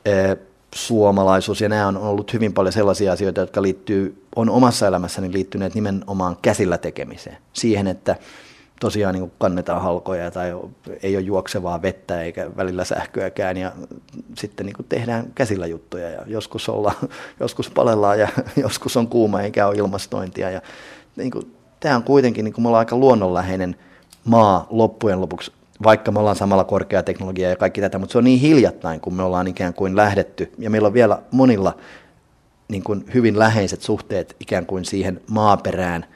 e, 0.05 0.37
suomalaisuus 0.75 1.61
ja 1.61 1.69
nämä 1.69 1.89
on 1.89 1.97
ollut 1.97 2.33
hyvin 2.33 2.53
paljon 2.53 2.73
sellaisia 2.73 3.13
asioita, 3.13 3.41
jotka 3.41 3.63
liittyy, 3.63 4.25
on 4.37 4.51
omassa 4.51 4.87
elämässäni 4.87 5.33
liittyneet 5.33 5.75
nimenomaan 5.75 6.37
käsillä 6.43 6.79
tekemiseen. 6.79 7.37
Siihen, 7.53 7.87
että 7.87 8.17
tosiaan 8.81 9.15
niin 9.15 9.33
kannetaan 9.39 9.83
halkoja 9.83 10.31
tai 10.31 10.53
ei 11.03 11.17
ole 11.17 11.25
juoksevaa 11.25 11.83
vettä 11.83 12.23
eikä 12.23 12.51
välillä 12.57 12.85
sähköäkään 12.85 13.57
ja 13.57 13.73
sitten 14.39 14.67
niin 14.67 14.77
tehdään 14.89 15.33
käsillä 15.35 15.67
juttuja 15.67 16.11
ja 16.11 16.23
joskus, 16.27 16.69
olla, 16.69 16.95
joskus 17.41 17.71
palellaan 17.71 18.21
ja 18.21 18.29
joskus 18.57 18.97
on 18.97 19.09
kuuma 19.09 19.41
eikä 19.41 19.67
ole 19.67 19.77
ilmastointia 19.77 20.51
ja 20.51 20.63
niin 21.17 21.31
kuin, 21.31 21.57
tämä 21.81 21.97
on 21.97 22.03
kuitenkin, 22.03 22.45
niin 22.45 22.53
kuin 22.53 22.63
me 22.63 22.69
ollaan 22.69 22.81
aika 22.81 22.97
luonnonläheinen 22.97 23.77
maa 24.25 24.67
loppujen 24.71 25.21
lopuksi, 25.21 25.53
vaikka 25.83 26.13
me 26.13 26.19
ollaan 26.19 26.37
samalla 26.37 26.65
korkeateknologiaa 26.65 27.51
ja 27.51 27.57
kaikki 27.57 27.81
tätä, 27.81 27.99
mutta 27.99 28.13
se 28.13 28.19
on 28.19 28.25
niin 28.25 28.41
hiljattain, 28.41 29.01
kun 29.01 29.15
me 29.15 29.23
ollaan 29.23 29.47
ikään 29.47 29.75
kuin 29.75 29.97
lähdetty 29.97 30.53
ja 30.59 30.71
meillä 30.71 30.87
on 30.87 30.95
vielä 30.95 31.23
monilla 31.31 31.77
niin 32.69 32.83
kuin 32.83 33.05
hyvin 33.15 33.39
läheiset 33.39 33.83
suhteet 33.83 34.37
ikään 34.41 34.67
kuin 34.67 34.85
siihen 34.85 35.21
maaperään– 35.31 36.07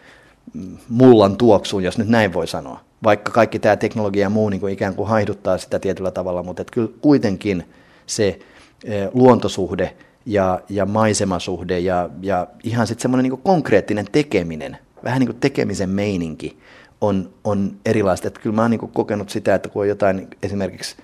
mullan 0.88 1.36
tuoksuun, 1.36 1.84
jos 1.84 1.98
nyt 1.98 2.08
näin 2.08 2.32
voi 2.32 2.46
sanoa. 2.46 2.80
Vaikka 3.04 3.32
kaikki 3.32 3.58
tämä 3.58 3.76
teknologia 3.76 4.22
ja 4.22 4.30
muu 4.30 4.48
niin 4.48 4.60
kuin 4.60 4.72
ikään 4.72 4.94
kuin 4.94 5.08
haiduttaa 5.08 5.58
sitä 5.58 5.78
tietyllä 5.78 6.10
tavalla, 6.10 6.42
mutta 6.42 6.62
että 6.62 6.74
kyllä 6.74 6.88
kuitenkin 7.00 7.68
se 8.06 8.38
e, 8.84 9.08
luontosuhde 9.14 9.96
ja, 10.26 10.60
ja 10.68 10.86
maisemasuhde 10.86 11.78
ja, 11.78 12.10
ja 12.22 12.46
ihan 12.64 12.86
sitten 12.86 13.02
semmoinen 13.02 13.30
niin 13.30 13.42
konkreettinen 13.42 14.06
tekeminen, 14.12 14.78
vähän 15.04 15.20
niin 15.20 15.28
kuin 15.28 15.40
tekemisen 15.40 15.90
meininki 15.90 16.58
on, 17.00 17.30
on 17.44 17.76
erilaista. 17.86 18.28
Että 18.28 18.40
kyllä 18.40 18.56
mä 18.56 18.62
oon 18.62 18.70
niin 18.70 18.90
kokenut 18.92 19.30
sitä, 19.30 19.54
että 19.54 19.68
kun 19.68 19.82
on 19.82 19.88
jotain 19.88 20.28
esimerkiksi 20.42 20.96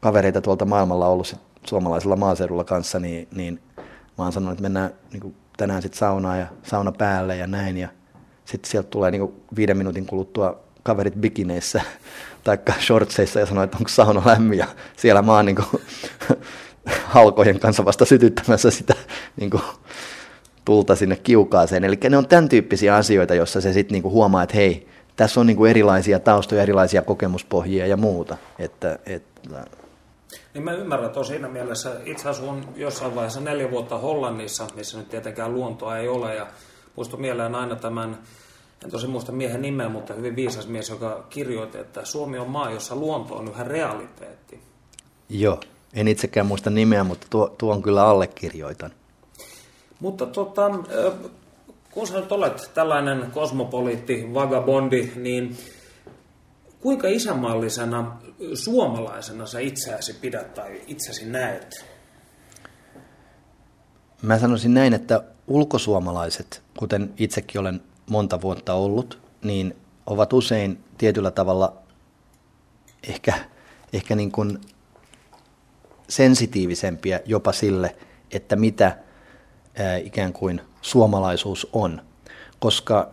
kavereita 0.00 0.40
tuolta 0.40 0.64
maailmalla 0.64 1.08
ollut 1.08 1.26
sit 1.26 1.38
suomalaisella 1.66 2.16
maaseudulla 2.16 2.64
kanssa, 2.64 2.98
niin, 2.98 3.28
niin 3.34 3.60
mä 4.18 4.24
oon 4.24 4.32
sanonut, 4.32 4.52
että 4.52 4.62
mennään 4.62 4.90
niin 5.12 5.34
tänään 5.56 5.82
sitten 5.82 5.98
saunaan 5.98 6.38
ja 6.38 6.46
sauna 6.62 6.92
päälle 6.92 7.36
ja 7.36 7.46
näin. 7.46 7.76
Ja 7.76 7.88
sitten 8.44 8.70
sieltä 8.70 8.88
tulee 8.88 9.10
niin 9.10 9.32
viiden 9.56 9.76
minuutin 9.76 10.06
kuluttua 10.06 10.60
kaverit 10.82 11.14
bikineissä 11.14 11.82
tai 12.44 12.58
shortseissa 12.80 13.40
ja 13.40 13.46
sanoo, 13.46 13.64
että 13.64 13.76
onko 13.76 13.88
sauna 13.88 14.22
lämmin 14.24 14.58
ja 14.58 14.66
siellä 14.96 15.22
mä 15.22 15.32
oon 15.32 15.46
niin 15.46 15.56
kuin, 15.56 15.82
halkojen 17.04 17.60
kanssa 17.60 17.84
vasta 17.84 18.04
sytyttämässä 18.04 18.70
sitä 18.70 18.94
niin 19.36 19.50
kuin, 19.50 19.62
tulta 20.64 20.96
sinne 20.96 21.16
kiukaaseen. 21.16 21.84
Eli 21.84 21.98
ne 22.10 22.16
on 22.16 22.28
tämän 22.28 22.48
tyyppisiä 22.48 22.96
asioita, 22.96 23.34
joissa 23.34 23.60
se 23.60 23.72
sitten 23.72 23.92
niin 23.92 24.12
huomaa, 24.12 24.42
että 24.42 24.56
hei, 24.56 24.88
tässä 25.16 25.40
on 25.40 25.46
niin 25.46 25.56
kuin 25.56 25.70
erilaisia 25.70 26.18
taustoja, 26.18 26.62
erilaisia 26.62 27.02
kokemuspohjia 27.02 27.86
ja 27.86 27.96
muuta. 27.96 28.36
Että, 28.58 28.98
että... 29.06 29.64
Niin 30.54 30.64
mä 30.64 30.72
ymmärrän, 30.72 31.06
että 31.06 31.24
siinä 31.24 31.48
mielessä 31.48 31.90
itse 32.04 32.28
asun 32.28 32.64
jossain 32.76 33.14
vaiheessa 33.14 33.40
neljä 33.40 33.70
vuotta 33.70 33.98
Hollannissa, 33.98 34.66
missä 34.74 34.98
nyt 34.98 35.08
tietenkään 35.08 35.54
luontoa 35.54 35.98
ei 35.98 36.08
ole 36.08 36.34
ja 36.34 36.46
muistui 36.96 37.20
mieleen 37.20 37.54
aina 37.54 37.76
tämän, 37.76 38.18
en 38.84 38.90
tosi 38.90 39.06
muista 39.06 39.32
miehen 39.32 39.62
nimeä, 39.62 39.88
mutta 39.88 40.14
hyvin 40.14 40.36
viisas 40.36 40.68
mies, 40.68 40.88
joka 40.88 41.26
kirjoitti, 41.30 41.78
että 41.78 42.04
Suomi 42.04 42.38
on 42.38 42.50
maa, 42.50 42.70
jossa 42.70 42.96
luonto 42.96 43.34
on 43.34 43.48
yhä 43.48 43.64
realiteetti. 43.64 44.60
Joo, 45.28 45.60
en 45.94 46.08
itsekään 46.08 46.46
muista 46.46 46.70
nimeä, 46.70 47.04
mutta 47.04 47.26
tuo, 47.30 47.54
tuo 47.58 47.72
on 47.72 47.82
kyllä 47.82 48.06
allekirjoitan. 48.06 48.92
Mutta 50.00 50.26
tota, 50.26 50.70
kun 51.90 52.06
sä 52.06 52.20
nyt 52.20 52.32
olet 52.32 52.70
tällainen 52.74 53.30
kosmopoliitti, 53.30 54.34
vagabondi, 54.34 55.12
niin 55.16 55.56
kuinka 56.80 57.08
isänmaallisena 57.08 58.18
suomalaisena 58.54 59.46
sä 59.46 59.60
itseäsi 59.60 60.12
pidät 60.12 60.54
tai 60.54 60.80
itsesi 60.86 61.26
näet? 61.26 61.84
Mä 64.22 64.38
sanoisin 64.38 64.74
näin, 64.74 64.94
että 64.94 65.24
ulkosuomalaiset, 65.46 66.62
kuten 66.78 67.14
itsekin 67.16 67.60
olen 67.60 67.80
monta 68.10 68.40
vuotta 68.40 68.74
ollut, 68.74 69.18
niin 69.44 69.76
ovat 70.06 70.32
usein 70.32 70.84
tietyllä 70.98 71.30
tavalla 71.30 71.76
ehkä, 73.08 73.34
ehkä 73.92 74.14
niin 74.14 74.32
kuin 74.32 74.60
sensitiivisempiä 76.08 77.20
jopa 77.26 77.52
sille, 77.52 77.96
että 78.30 78.56
mitä 78.56 78.98
ää, 79.78 79.96
ikään 79.96 80.32
kuin 80.32 80.60
suomalaisuus 80.82 81.68
on. 81.72 82.02
Koska 82.58 83.10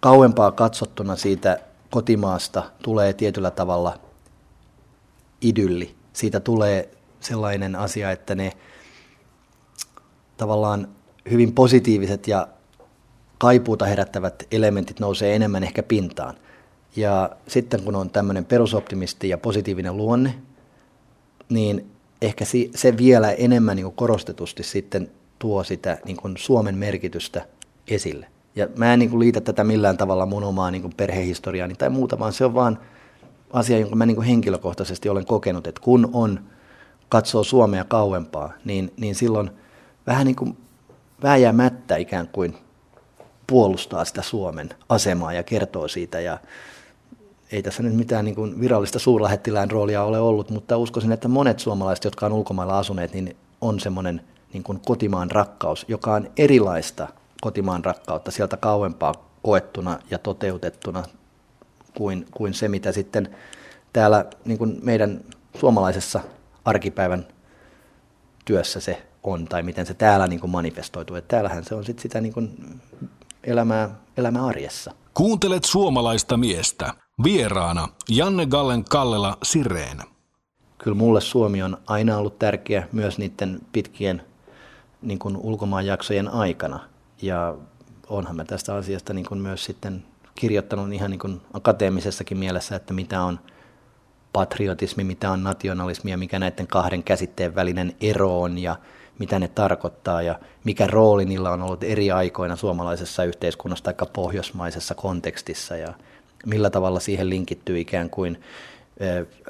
kauempaa 0.00 0.52
katsottuna 0.52 1.16
siitä 1.16 1.60
kotimaasta 1.90 2.62
tulee 2.82 3.12
tietyllä 3.12 3.50
tavalla 3.50 3.98
idylli. 5.40 5.94
Siitä 6.12 6.40
tulee 6.40 6.90
sellainen 7.20 7.76
asia, 7.76 8.10
että 8.10 8.34
ne 8.34 8.52
tavallaan 10.36 10.88
hyvin 11.30 11.52
positiiviset 11.52 12.28
ja 12.28 12.48
kaipuuta 13.38 13.86
herättävät 13.86 14.46
elementit 14.50 15.00
nousee 15.00 15.36
enemmän 15.36 15.64
ehkä 15.64 15.82
pintaan. 15.82 16.34
Ja 16.96 17.30
sitten 17.48 17.82
kun 17.82 17.96
on 17.96 18.10
tämmöinen 18.10 18.44
perusoptimisti 18.44 19.28
ja 19.28 19.38
positiivinen 19.38 19.96
luonne, 19.96 20.34
niin 21.48 21.90
ehkä 22.22 22.44
se 22.74 22.96
vielä 22.96 23.32
enemmän 23.32 23.76
niin 23.76 23.92
korostetusti 23.92 24.62
sitten 24.62 25.10
tuo 25.38 25.64
sitä 25.64 25.98
niin 26.04 26.16
kuin 26.16 26.36
Suomen 26.36 26.78
merkitystä 26.78 27.46
esille. 27.88 28.26
Ja 28.56 28.68
mä 28.76 28.92
en 28.92 28.98
niin 28.98 29.10
kuin 29.10 29.20
liitä 29.20 29.40
tätä 29.40 29.64
millään 29.64 29.96
tavalla 29.96 30.26
mun 30.26 30.44
omaa 30.44 30.70
niin 30.70 30.82
kuin 30.82 30.94
perhehistoriaani 30.96 31.74
tai 31.74 31.90
muuta, 31.90 32.18
vaan 32.18 32.32
se 32.32 32.44
on 32.44 32.54
vaan 32.54 32.78
asia, 33.52 33.78
jonka 33.78 33.96
mä 33.96 34.06
niin 34.06 34.16
kuin 34.16 34.26
henkilökohtaisesti 34.26 35.08
olen 35.08 35.26
kokenut, 35.26 35.66
että 35.66 35.80
kun 35.80 36.10
on, 36.12 36.40
katsoo 37.08 37.44
Suomea 37.44 37.84
kauempaa, 37.84 38.52
niin, 38.64 38.92
niin 38.96 39.14
silloin 39.14 39.50
vähän 40.06 40.26
niin 40.26 40.36
kuin 40.36 40.56
vääjäämättä 41.22 41.96
ikään 41.96 42.28
kuin 42.28 42.56
puolustaa 43.46 44.04
sitä 44.04 44.22
Suomen 44.22 44.68
asemaa 44.88 45.32
ja 45.32 45.42
kertoo 45.42 45.88
siitä. 45.88 46.20
Ja 46.20 46.38
ei 47.52 47.62
tässä 47.62 47.82
nyt 47.82 47.94
mitään 47.94 48.24
niin 48.24 48.34
kuin 48.34 48.60
virallista 48.60 48.98
suurlähettilään 48.98 49.70
roolia 49.70 50.02
ole 50.02 50.20
ollut, 50.20 50.50
mutta 50.50 50.76
uskoisin, 50.76 51.12
että 51.12 51.28
monet 51.28 51.58
suomalaiset, 51.58 52.04
jotka 52.04 52.26
on 52.26 52.32
ulkomailla 52.32 52.78
asuneet, 52.78 53.12
niin 53.12 53.36
on 53.60 53.80
semmoinen 53.80 54.20
niin 54.52 54.62
kuin 54.62 54.80
kotimaan 54.86 55.30
rakkaus, 55.30 55.84
joka 55.88 56.14
on 56.14 56.30
erilaista 56.36 57.08
kotimaan 57.40 57.84
rakkautta 57.84 58.30
sieltä 58.30 58.56
kauempaa 58.56 59.14
koettuna 59.42 59.98
ja 60.10 60.18
toteutettuna 60.18 61.04
kuin, 61.94 62.26
kuin 62.30 62.54
se, 62.54 62.68
mitä 62.68 62.92
sitten 62.92 63.36
täällä 63.92 64.24
niin 64.44 64.58
kuin 64.58 64.78
meidän 64.82 65.20
suomalaisessa 65.60 66.20
arkipäivän 66.64 67.26
työssä 68.44 68.80
se 68.80 69.02
on 69.26 69.44
tai 69.44 69.62
miten 69.62 69.86
se 69.86 69.94
täällä 69.94 70.26
niin 70.26 70.40
kuin 70.40 70.50
manifestoituu. 70.50 71.16
Että 71.16 71.28
täällähän 71.28 71.64
se 71.64 71.74
on 71.74 71.84
sit 71.84 71.98
sitä 71.98 72.20
niin 72.20 72.32
kuin 72.32 72.80
elämää, 73.44 73.90
elämää 74.16 74.46
arjessa. 74.46 74.92
Kuuntelet 75.14 75.64
suomalaista 75.64 76.36
miestä. 76.36 76.94
Vieraana 77.24 77.88
Janne 78.08 78.46
Gallen 78.46 78.84
Kallela 78.84 79.38
Sireen. 79.42 79.98
Kyllä 80.78 80.96
mulle 80.96 81.20
Suomi 81.20 81.62
on 81.62 81.78
aina 81.86 82.18
ollut 82.18 82.38
tärkeä 82.38 82.88
myös 82.92 83.18
niiden 83.18 83.60
pitkien 83.72 84.22
niin 85.02 85.18
kuin 85.18 85.36
ulkomaanjaksojen 85.36 86.28
aikana. 86.28 86.80
Ja 87.22 87.54
onhan 88.08 88.36
mä 88.36 88.44
tästä 88.44 88.74
asiasta 88.74 89.14
niin 89.14 89.26
kuin 89.26 89.40
myös 89.40 89.64
sitten 89.64 90.04
kirjoittanut 90.34 90.92
ihan 90.92 91.10
niin 91.10 91.18
kuin 91.18 91.40
akateemisessakin 91.52 92.38
mielessä, 92.38 92.76
että 92.76 92.94
mitä 92.94 93.22
on 93.22 93.38
patriotismi, 94.32 95.04
mitä 95.04 95.30
on 95.30 95.42
nationalismi 95.42 96.10
ja 96.10 96.18
mikä 96.18 96.38
näiden 96.38 96.66
kahden 96.66 97.02
käsitteen 97.02 97.54
välinen 97.54 97.96
ero 98.00 98.40
on 98.40 98.58
ja 98.58 98.76
mitä 99.18 99.38
ne 99.38 99.48
tarkoittaa 99.48 100.22
ja 100.22 100.38
mikä 100.64 100.86
rooli 100.86 101.24
niillä 101.24 101.50
on 101.50 101.62
ollut 101.62 101.84
eri 101.84 102.10
aikoina 102.10 102.56
suomalaisessa 102.56 103.24
yhteiskunnassa 103.24 103.84
tai 103.84 103.94
pohjoismaisessa 104.12 104.94
kontekstissa 104.94 105.76
ja 105.76 105.94
millä 106.46 106.70
tavalla 106.70 107.00
siihen 107.00 107.30
linkittyy 107.30 107.80
ikään 107.80 108.10
kuin 108.10 108.40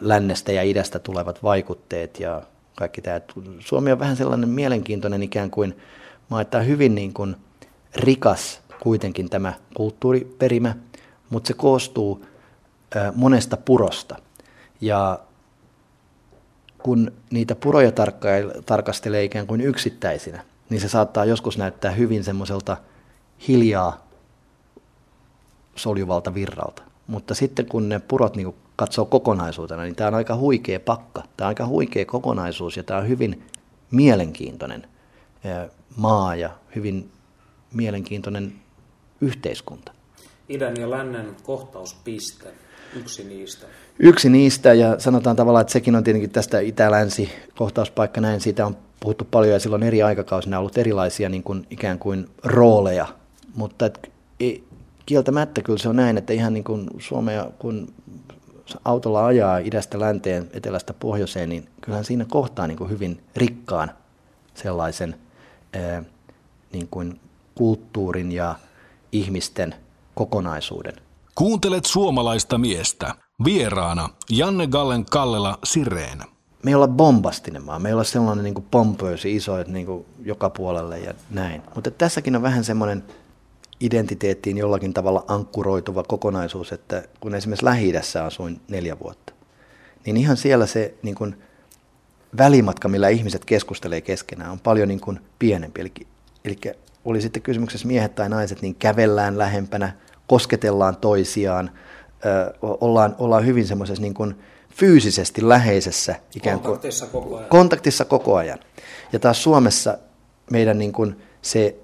lännestä 0.00 0.52
ja 0.52 0.62
idästä 0.62 0.98
tulevat 0.98 1.42
vaikutteet 1.42 2.20
ja 2.20 2.42
kaikki 2.74 3.02
tämä. 3.02 3.20
Suomi 3.58 3.92
on 3.92 3.98
vähän 3.98 4.16
sellainen 4.16 4.48
mielenkiintoinen 4.48 5.22
ikään 5.22 5.50
kuin 5.50 5.76
maa, 6.28 6.40
että 6.40 6.60
hyvin 6.60 6.94
niin 6.94 7.12
kuin 7.14 7.36
rikas 7.96 8.60
kuitenkin 8.80 9.30
tämä 9.30 9.52
kulttuuriperimä, 9.74 10.74
mutta 11.30 11.48
se 11.48 11.54
koostuu 11.54 12.24
monesta 13.14 13.56
purosta. 13.56 14.16
Ja 14.80 15.18
kun 16.86 17.12
niitä 17.30 17.54
puroja 17.54 17.92
tarkastelee 18.66 19.24
ikään 19.24 19.46
kuin 19.46 19.60
yksittäisinä, 19.60 20.44
niin 20.70 20.80
se 20.80 20.88
saattaa 20.88 21.24
joskus 21.24 21.58
näyttää 21.58 21.90
hyvin 21.90 22.24
semmoiselta 22.24 22.76
hiljaa 23.48 24.08
soljuvalta 25.76 26.34
virralta. 26.34 26.82
Mutta 27.06 27.34
sitten 27.34 27.66
kun 27.66 27.88
ne 27.88 27.98
purot 27.98 28.36
niin 28.36 28.54
katsoo 28.76 29.04
kokonaisuutena, 29.04 29.82
niin 29.82 29.94
tämä 29.94 30.08
on 30.08 30.14
aika 30.14 30.36
huikea 30.36 30.80
pakka. 30.80 31.22
Tämä 31.36 31.46
on 31.46 31.48
aika 31.48 31.66
huikea 31.66 32.04
kokonaisuus 32.04 32.76
ja 32.76 32.82
tämä 32.82 33.00
on 33.00 33.08
hyvin 33.08 33.46
mielenkiintoinen 33.90 34.86
maa 35.96 36.36
ja 36.36 36.50
hyvin 36.74 37.10
mielenkiintoinen 37.74 38.52
yhteiskunta. 39.20 39.92
Idän 40.48 40.76
ja 40.80 40.90
lännen 40.90 41.36
kohtauspiste, 41.42 42.54
yksi 42.96 43.24
niistä. 43.24 43.66
Yksi 43.98 44.30
niistä 44.30 44.74
ja 44.74 45.00
sanotaan 45.00 45.36
tavallaan, 45.36 45.60
että 45.60 45.72
sekin 45.72 45.96
on 45.96 46.04
tietenkin 46.04 46.30
tästä 46.30 46.60
itä-länsi 46.60 47.30
kohtauspaikka 47.54 48.20
näin, 48.20 48.40
siitä 48.40 48.66
on 48.66 48.76
puhuttu 49.00 49.28
paljon 49.30 49.52
ja 49.52 49.60
silloin 49.60 49.82
eri 49.82 50.02
aikakausina 50.02 50.56
on 50.56 50.60
ollut 50.60 50.78
erilaisia 50.78 51.28
niin 51.28 51.42
kuin, 51.42 51.66
ikään 51.70 51.98
kuin 51.98 52.28
rooleja, 52.44 53.06
mutta 53.54 53.86
et, 53.86 54.10
kieltämättä 55.06 55.62
kyllä 55.62 55.78
se 55.78 55.88
on 55.88 55.96
näin, 55.96 56.18
että 56.18 56.32
ihan 56.32 56.52
niin 56.52 56.64
kuin 56.64 56.86
Suomea, 56.98 57.46
kun 57.58 57.92
autolla 58.84 59.26
ajaa 59.26 59.58
idästä 59.58 60.00
länteen, 60.00 60.50
etelästä 60.52 60.94
pohjoiseen, 60.94 61.48
niin 61.48 61.68
kyllähän 61.80 62.04
siinä 62.04 62.26
kohtaa 62.30 62.66
niin 62.66 62.78
kuin 62.78 62.90
hyvin 62.90 63.20
rikkaan 63.36 63.90
sellaisen 64.54 65.16
ää, 65.72 66.02
niin 66.72 66.88
kuin 66.90 67.20
kulttuurin 67.54 68.32
ja 68.32 68.54
ihmisten 69.12 69.74
kokonaisuuden. 70.14 70.94
Kuuntelet 71.34 71.84
suomalaista 71.84 72.58
miestä. 72.58 73.14
Vieraana 73.44 74.08
Janne 74.30 74.66
Gallen 74.66 75.04
Kallela 75.04 75.58
Sireen. 75.64 76.18
Me 76.62 76.70
ei 76.70 76.74
olla 76.74 76.88
bombastinen 76.88 77.62
maa, 77.62 77.78
me 77.78 77.88
ei 77.88 77.92
olla 77.92 78.04
sellainen 78.04 78.44
niin 78.44 78.54
kuin 78.54 78.66
pompöösi 78.70 79.36
iso, 79.36 79.58
että 79.58 79.72
niin 79.72 80.06
joka 80.24 80.50
puolelle 80.50 80.98
ja 80.98 81.14
näin. 81.30 81.62
Mutta 81.74 81.90
tässäkin 81.90 82.36
on 82.36 82.42
vähän 82.42 82.64
semmoinen 82.64 83.04
identiteettiin 83.80 84.58
jollakin 84.58 84.94
tavalla 84.94 85.24
ankkuroituva 85.28 86.02
kokonaisuus, 86.02 86.72
että 86.72 87.02
kun 87.20 87.34
esimerkiksi 87.34 87.64
lähi 87.64 87.92
asuin 88.26 88.60
neljä 88.68 88.98
vuotta, 88.98 89.32
niin 90.06 90.16
ihan 90.16 90.36
siellä 90.36 90.66
se 90.66 90.94
niin 91.02 91.14
kuin 91.14 91.42
välimatka, 92.38 92.88
millä 92.88 93.08
ihmiset 93.08 93.44
keskustelee 93.44 94.00
keskenään, 94.00 94.50
on 94.50 94.60
paljon 94.60 94.88
niin 94.88 95.00
kuin 95.00 95.20
pienempi. 95.38 95.80
Eli, 95.80 95.92
eli 96.44 96.58
oli 97.04 97.20
sitten 97.20 97.42
kysymyksessä 97.42 97.86
miehet 97.88 98.14
tai 98.14 98.28
naiset, 98.28 98.62
niin 98.62 98.74
kävellään 98.74 99.38
lähempänä, 99.38 99.92
kosketellaan 100.26 100.96
toisiaan, 100.96 101.70
ollaan, 102.62 103.14
ollaan 103.18 103.46
hyvin 103.46 103.66
semmoisessa 103.66 104.02
niin 104.02 104.14
kuin 104.14 104.34
fyysisesti 104.74 105.48
läheisessä 105.48 106.14
ikään 106.36 106.60
kuin, 106.60 106.64
kontaktissa 106.64 107.06
koko 107.06 107.36
ajan. 107.36 107.48
Kontaktissa 107.48 108.04
koko 108.04 108.36
ajan. 108.36 108.58
Ja 109.12 109.18
taas 109.18 109.42
Suomessa 109.42 109.98
meidän 110.50 110.78
niin 110.78 110.92
kuin 110.92 111.16
se 111.42 111.76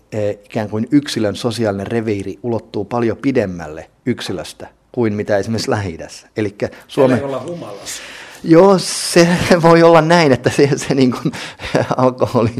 ikään 0.44 0.70
kuin 0.70 0.88
yksilön 0.90 1.36
sosiaalinen 1.36 1.86
reviiri 1.86 2.38
ulottuu 2.42 2.84
paljon 2.84 3.16
pidemmälle 3.16 3.90
yksilöstä 4.06 4.66
kuin 4.92 5.12
mitä 5.14 5.36
esimerkiksi 5.36 5.70
lähi 5.70 5.98
Eli 6.36 6.56
Suomen... 6.88 7.18
Ei 7.18 7.24
olla 7.24 7.42
humalassa. 7.46 8.02
Joo, 8.44 8.78
se 8.78 9.28
voi 9.62 9.82
olla 9.82 10.00
näin, 10.00 10.32
että 10.32 10.50
se, 10.50 10.70
se 10.76 10.94
niin 10.94 11.10
kuin, 11.10 11.32
alkoholi 11.96 12.50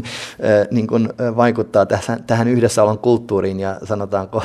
niin 0.71 0.87
kuin, 0.87 1.09
vaikuttaa 1.35 1.85
tähän, 1.85 2.23
tähän 2.27 2.47
yhdessäolon 2.47 2.99
kulttuuriin 2.99 3.59
ja 3.59 3.77
sanotaanko 3.83 4.43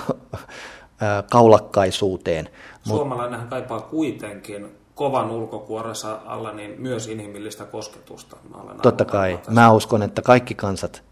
kaulakkaisuuteen. 1.31 2.49
Suomalainenhan 2.89 3.49
kaipaa 3.49 3.81
kuitenkin 3.81 4.69
kovan 4.95 5.31
ulkokuorensa 5.31 6.21
alla 6.27 6.53
niin 6.53 6.75
myös 6.79 7.07
inhimillistä 7.07 7.65
kosketusta. 7.65 8.37
Totta 8.83 9.05
kai. 9.05 9.39
Mä 9.51 9.73
uskon, 9.73 10.03
että 10.03 10.23
kaikki 10.23 10.55
kansat 10.55 11.03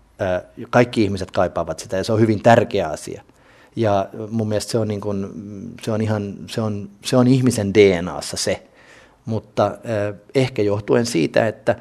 kaikki 0.70 1.04
ihmiset 1.04 1.30
kaipaavat 1.30 1.78
sitä 1.78 1.96
ja 1.96 2.04
se 2.04 2.12
on 2.12 2.20
hyvin 2.20 2.42
tärkeä 2.42 2.88
asia. 2.88 3.22
Ja 3.76 4.08
mun 4.30 4.48
mielestä 4.48 4.72
se 4.72 4.78
on, 4.78 4.88
niin 4.88 5.00
kuin, 5.00 5.26
se 5.82 5.92
on, 5.92 6.00
ihan, 6.00 6.34
se 6.46 6.60
on, 6.60 6.88
se 7.04 7.16
on 7.16 7.26
ihmisen 7.26 7.74
DNAssa 7.74 8.36
se, 8.36 8.66
mutta 9.24 9.78
ehkä 10.34 10.62
johtuen 10.62 11.06
siitä, 11.06 11.48
että 11.48 11.76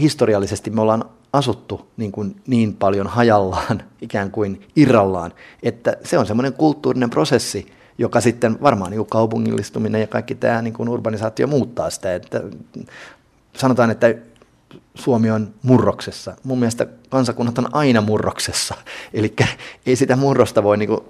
historiallisesti 0.00 0.70
me 0.70 0.80
ollaan 0.80 1.04
asuttu 1.32 1.88
niin, 1.96 2.12
kuin 2.12 2.36
niin 2.46 2.74
paljon 2.76 3.06
hajallaan, 3.06 3.82
ikään 4.00 4.30
kuin 4.30 4.66
irrallaan, 4.76 5.32
että 5.62 5.96
se 6.04 6.18
on 6.18 6.26
semmoinen 6.26 6.52
kulttuurinen 6.52 7.10
prosessi, 7.10 7.66
joka 8.02 8.20
sitten 8.20 8.62
varmaan 8.62 8.90
niin 8.90 9.06
kaupungillistuminen 9.06 10.00
ja 10.00 10.06
kaikki 10.06 10.34
tämä 10.34 10.62
niin 10.62 10.74
kuin 10.74 10.88
urbanisaatio 10.88 11.46
muuttaa 11.46 11.90
sitä. 11.90 12.14
Että 12.14 12.42
sanotaan, 13.56 13.90
että 13.90 14.14
Suomi 14.94 15.30
on 15.30 15.54
murroksessa. 15.62 16.36
Mun 16.44 16.58
mielestä 16.58 16.86
kansakunnat 17.08 17.58
on 17.58 17.74
aina 17.74 18.00
murroksessa. 18.00 18.74
Eli 19.14 19.34
ei 19.86 19.96
sitä 19.96 20.16
murrosta 20.16 20.62
voi 20.62 20.76
niin 20.76 20.88
kuin 20.88 21.00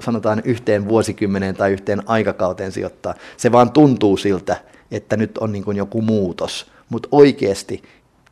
sanotaan 0.00 0.42
yhteen 0.44 0.88
vuosikymmeneen 0.88 1.56
tai 1.56 1.72
yhteen 1.72 2.02
aikakauteen 2.08 2.72
sijoittaa. 2.72 3.14
Se 3.36 3.52
vaan 3.52 3.72
tuntuu 3.72 4.16
siltä, 4.16 4.56
että 4.90 5.16
nyt 5.16 5.38
on 5.38 5.52
niin 5.52 5.64
kuin 5.64 5.76
joku 5.76 6.02
muutos. 6.02 6.66
Mutta 6.88 7.08
oikeasti 7.12 7.82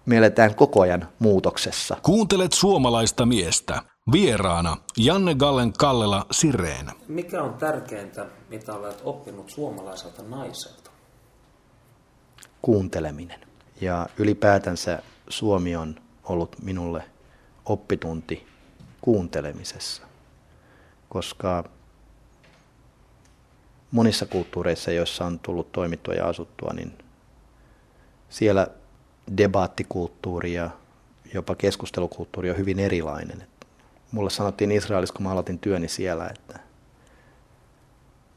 me 0.07 0.16
eletään 0.16 0.55
koko 0.55 0.81
ajan 0.81 1.09
muutoksessa. 1.18 1.96
Kuuntelet 2.02 2.52
suomalaista 2.52 3.26
miestä. 3.26 3.83
Vieraana 4.12 4.77
Janne 4.97 5.35
Gallen 5.35 5.73
Kallela 5.73 6.27
Sireen. 6.31 6.90
Mikä 7.09 7.42
on 7.42 7.55
tärkeintä, 7.55 8.27
mitä 8.49 8.75
olet 8.75 9.01
oppinut 9.05 9.51
suomalaiselta 9.51 10.23
naiselta? 10.23 10.90
Kuunteleminen. 12.62 13.40
Ja 13.81 14.07
ylipäätänsä 14.19 15.03
Suomi 15.29 15.77
on 15.77 15.97
ollut 16.25 16.57
minulle 16.62 17.05
oppitunti 17.64 18.47
kuuntelemisessa, 19.01 20.03
koska 21.09 21.64
monissa 23.90 24.27
kulttuureissa, 24.27 24.90
joissa 24.90 25.25
on 25.25 25.38
tullut 25.38 25.73
toimittua 25.73 26.14
ja 26.14 26.29
asuttua, 26.29 26.73
niin 26.73 26.99
siellä 28.29 28.66
debaattikulttuuri 29.37 30.53
ja 30.55 30.71
jopa 31.35 31.55
keskustelukulttuuri 31.55 32.51
on 32.51 32.57
hyvin 32.57 32.79
erilainen. 32.79 33.47
Mulle 34.16 34.31
sanottiin 34.31 34.72
Israelissa, 34.72 35.14
kun 35.14 35.22
mä 35.22 35.31
aloitin 35.31 35.59
työni 35.59 35.88
siellä, 35.88 36.26
että 36.26 36.59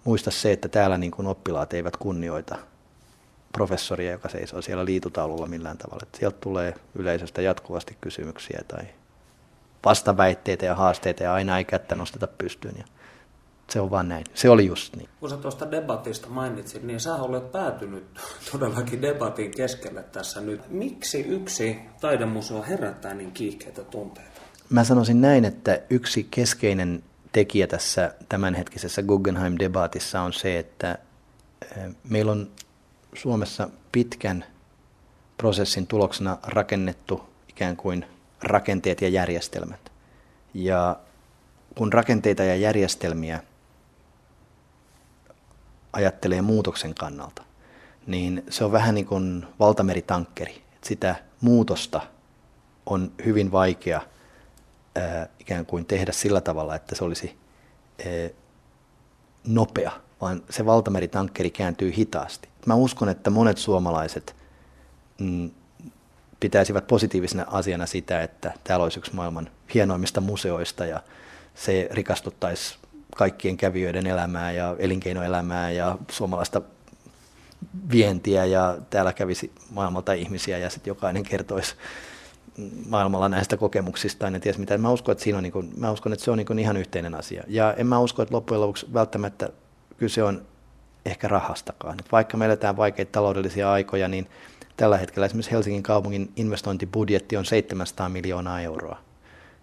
muista 0.04 0.32
se, 0.32 0.52
että 0.52 0.68
täällä 0.68 0.98
niin 0.98 1.12
kuin 1.12 1.28
oppilaat 1.28 1.74
eivät 1.74 1.98
kunnioita 1.98 2.58
professoria, 3.52 4.12
joka 4.12 4.30
seisoo 4.30 4.62
siellä 4.62 4.86
liitutaululla 4.86 5.48
millään 5.48 5.78
tavalla. 5.78 6.00
Että 6.04 6.18
sieltä 6.18 6.38
tulee 6.42 6.74
yleisöstä 6.96 7.42
jatkuvasti 7.42 7.98
kysymyksiä 8.02 8.62
tai 8.68 8.84
vastaväitteitä 9.86 10.65
ja 10.65 10.76
haasteita 10.76 11.24
ja 11.24 11.34
aina 11.34 11.58
ei 11.58 11.65
kättä 11.65 11.96
nosteta 11.96 12.28
pystyyn. 12.28 12.76
Ja 12.78 12.84
se 13.70 13.82
on 13.82 13.92
vaan 13.92 14.10
näin. 14.10 14.26
Se 14.34 14.50
oli 14.50 14.65
just 14.65 14.96
niin. 14.96 15.10
Kun 15.20 15.30
sä 15.30 15.38
tuosta 15.38 15.72
debatista 15.72 16.28
mainitsit, 16.30 16.84
niin 16.84 17.00
sä 17.00 17.15
olet 17.15 17.52
päätynyt 17.52 18.06
todellakin 18.52 19.02
debatin 19.02 19.52
keskelle 19.52 20.04
tässä 20.04 20.42
nyt. 20.42 20.62
Miksi 20.70 21.20
yksi 21.20 21.80
taidemuseo 22.02 22.63
herättää 22.63 23.13
niin 23.13 23.32
kiihkeitä 23.32 23.84
tunteita? 23.84 24.38
Mä 24.70 24.84
sanoisin 24.84 25.22
näin, 25.22 25.46
että 25.46 25.82
yksi 25.90 26.28
keskeinen 26.32 27.04
tekijä 27.32 27.68
tässä 27.68 28.14
tämänhetkisessä 28.30 29.02
Guggenheim-debatissa 29.02 30.22
on 30.22 30.34
se, 30.34 30.60
että 30.60 30.98
eh, 31.62 31.96
meillä 32.10 32.32
on 32.32 32.52
Suomessa 33.14 33.70
pitkän 33.92 34.46
prosessin 35.38 35.88
tuloksena 35.88 36.38
rakennettu 36.44 37.30
ikään 37.50 37.78
kuin 37.78 38.06
rakenteet 38.42 39.02
ja 39.02 39.10
järjestelmät. 39.10 39.92
Ja 40.54 41.00
kun 41.78 41.94
rakenteita 41.94 42.44
ja 42.44 42.56
järjestelmiä 42.56 43.44
ajattelee 45.94 46.42
muutoksen 46.42 46.96
kannalta, 46.96 47.44
niin 48.08 48.44
se 48.50 48.64
on 48.64 48.72
vähän 48.72 48.96
niin 48.96 49.06
kuin 49.06 49.46
valtameritankkeri. 49.60 50.62
Sitä 50.84 51.16
muutosta 51.42 52.02
on 52.86 53.12
hyvin 53.26 53.52
vaikea 53.52 54.02
ikään 55.40 55.66
kuin 55.66 55.86
tehdä 55.86 56.12
sillä 56.12 56.42
tavalla, 56.42 56.76
että 56.76 56.96
se 56.96 57.04
olisi 57.04 57.38
nopea, 59.48 59.92
vaan 60.22 60.44
se 60.50 60.66
valtameritankkeri 60.66 61.50
kääntyy 61.50 61.94
hitaasti. 61.98 62.50
Mä 62.66 62.76
uskon, 62.76 63.10
että 63.10 63.30
monet 63.30 63.58
suomalaiset 63.58 64.36
mm, 65.20 65.52
pitäisivät 66.40 66.88
positiivisena 66.88 67.46
asiana 67.48 67.86
sitä, 67.86 68.22
että 68.22 68.54
täällä 68.64 68.84
olisi 68.84 69.00
yksi 69.00 69.16
maailman 69.16 69.50
hienoimmista 69.74 70.22
museoista 70.22 70.86
ja 70.86 71.04
se 71.56 71.90
rikastuttaisi 71.92 72.78
kaikkien 73.16 73.58
kävijöiden 73.58 74.08
elämää 74.08 74.52
ja 74.52 74.76
elinkeinoelämää 74.80 75.72
ja 75.72 75.98
suomalaista 76.12 76.62
vientiä 77.92 78.46
ja 78.46 78.78
täällä 78.90 79.14
kävisi 79.14 79.52
maailmalta 79.72 80.14
ihmisiä 80.14 80.58
ja 80.58 80.70
sitten 80.70 80.92
jokainen 80.92 81.24
kertoisi 81.24 81.76
maailmalla 82.89 83.30
näistä 83.30 83.58
kokemuksista 83.58 84.28
ja 84.28 84.39
ties 84.39 84.58
mitä. 84.58 84.78
Mä 84.78 84.91
uskon, 84.91 85.12
että, 85.12 85.24
siinä 85.24 85.38
on 85.38 85.43
niin 85.43 85.54
kuin, 85.54 85.72
mä 85.78 85.91
uskon, 85.91 86.13
että 86.13 86.26
se 86.26 86.32
on 86.32 86.38
niin 86.38 86.45
kuin 86.45 86.60
ihan 86.60 86.78
yhteinen 86.78 87.15
asia. 87.15 87.43
Ja 87.48 87.74
en 87.74 87.88
mä 87.88 88.00
usko, 88.00 88.22
että 88.22 88.36
loppujen 88.36 88.62
lopuksi 88.62 88.88
välttämättä 88.93 89.50
kyse 89.98 90.24
on 90.24 90.41
ehkä 91.06 91.28
rahastakaan. 91.28 92.00
Et 92.00 92.12
vaikka 92.12 92.38
me 92.38 92.45
eletään 92.45 92.78
vaikeita 92.78 93.12
taloudellisia 93.12 93.72
aikoja, 93.72 94.08
niin 94.08 94.28
tällä 94.78 94.98
hetkellä 94.98 95.26
esimerkiksi 95.26 95.52
Helsingin 95.52 95.84
kaupungin 95.84 96.32
investointibudjetti 96.36 97.38
on 97.38 97.45
700 97.45 98.10
miljoonaa 98.10 98.62
euroa. 98.62 98.98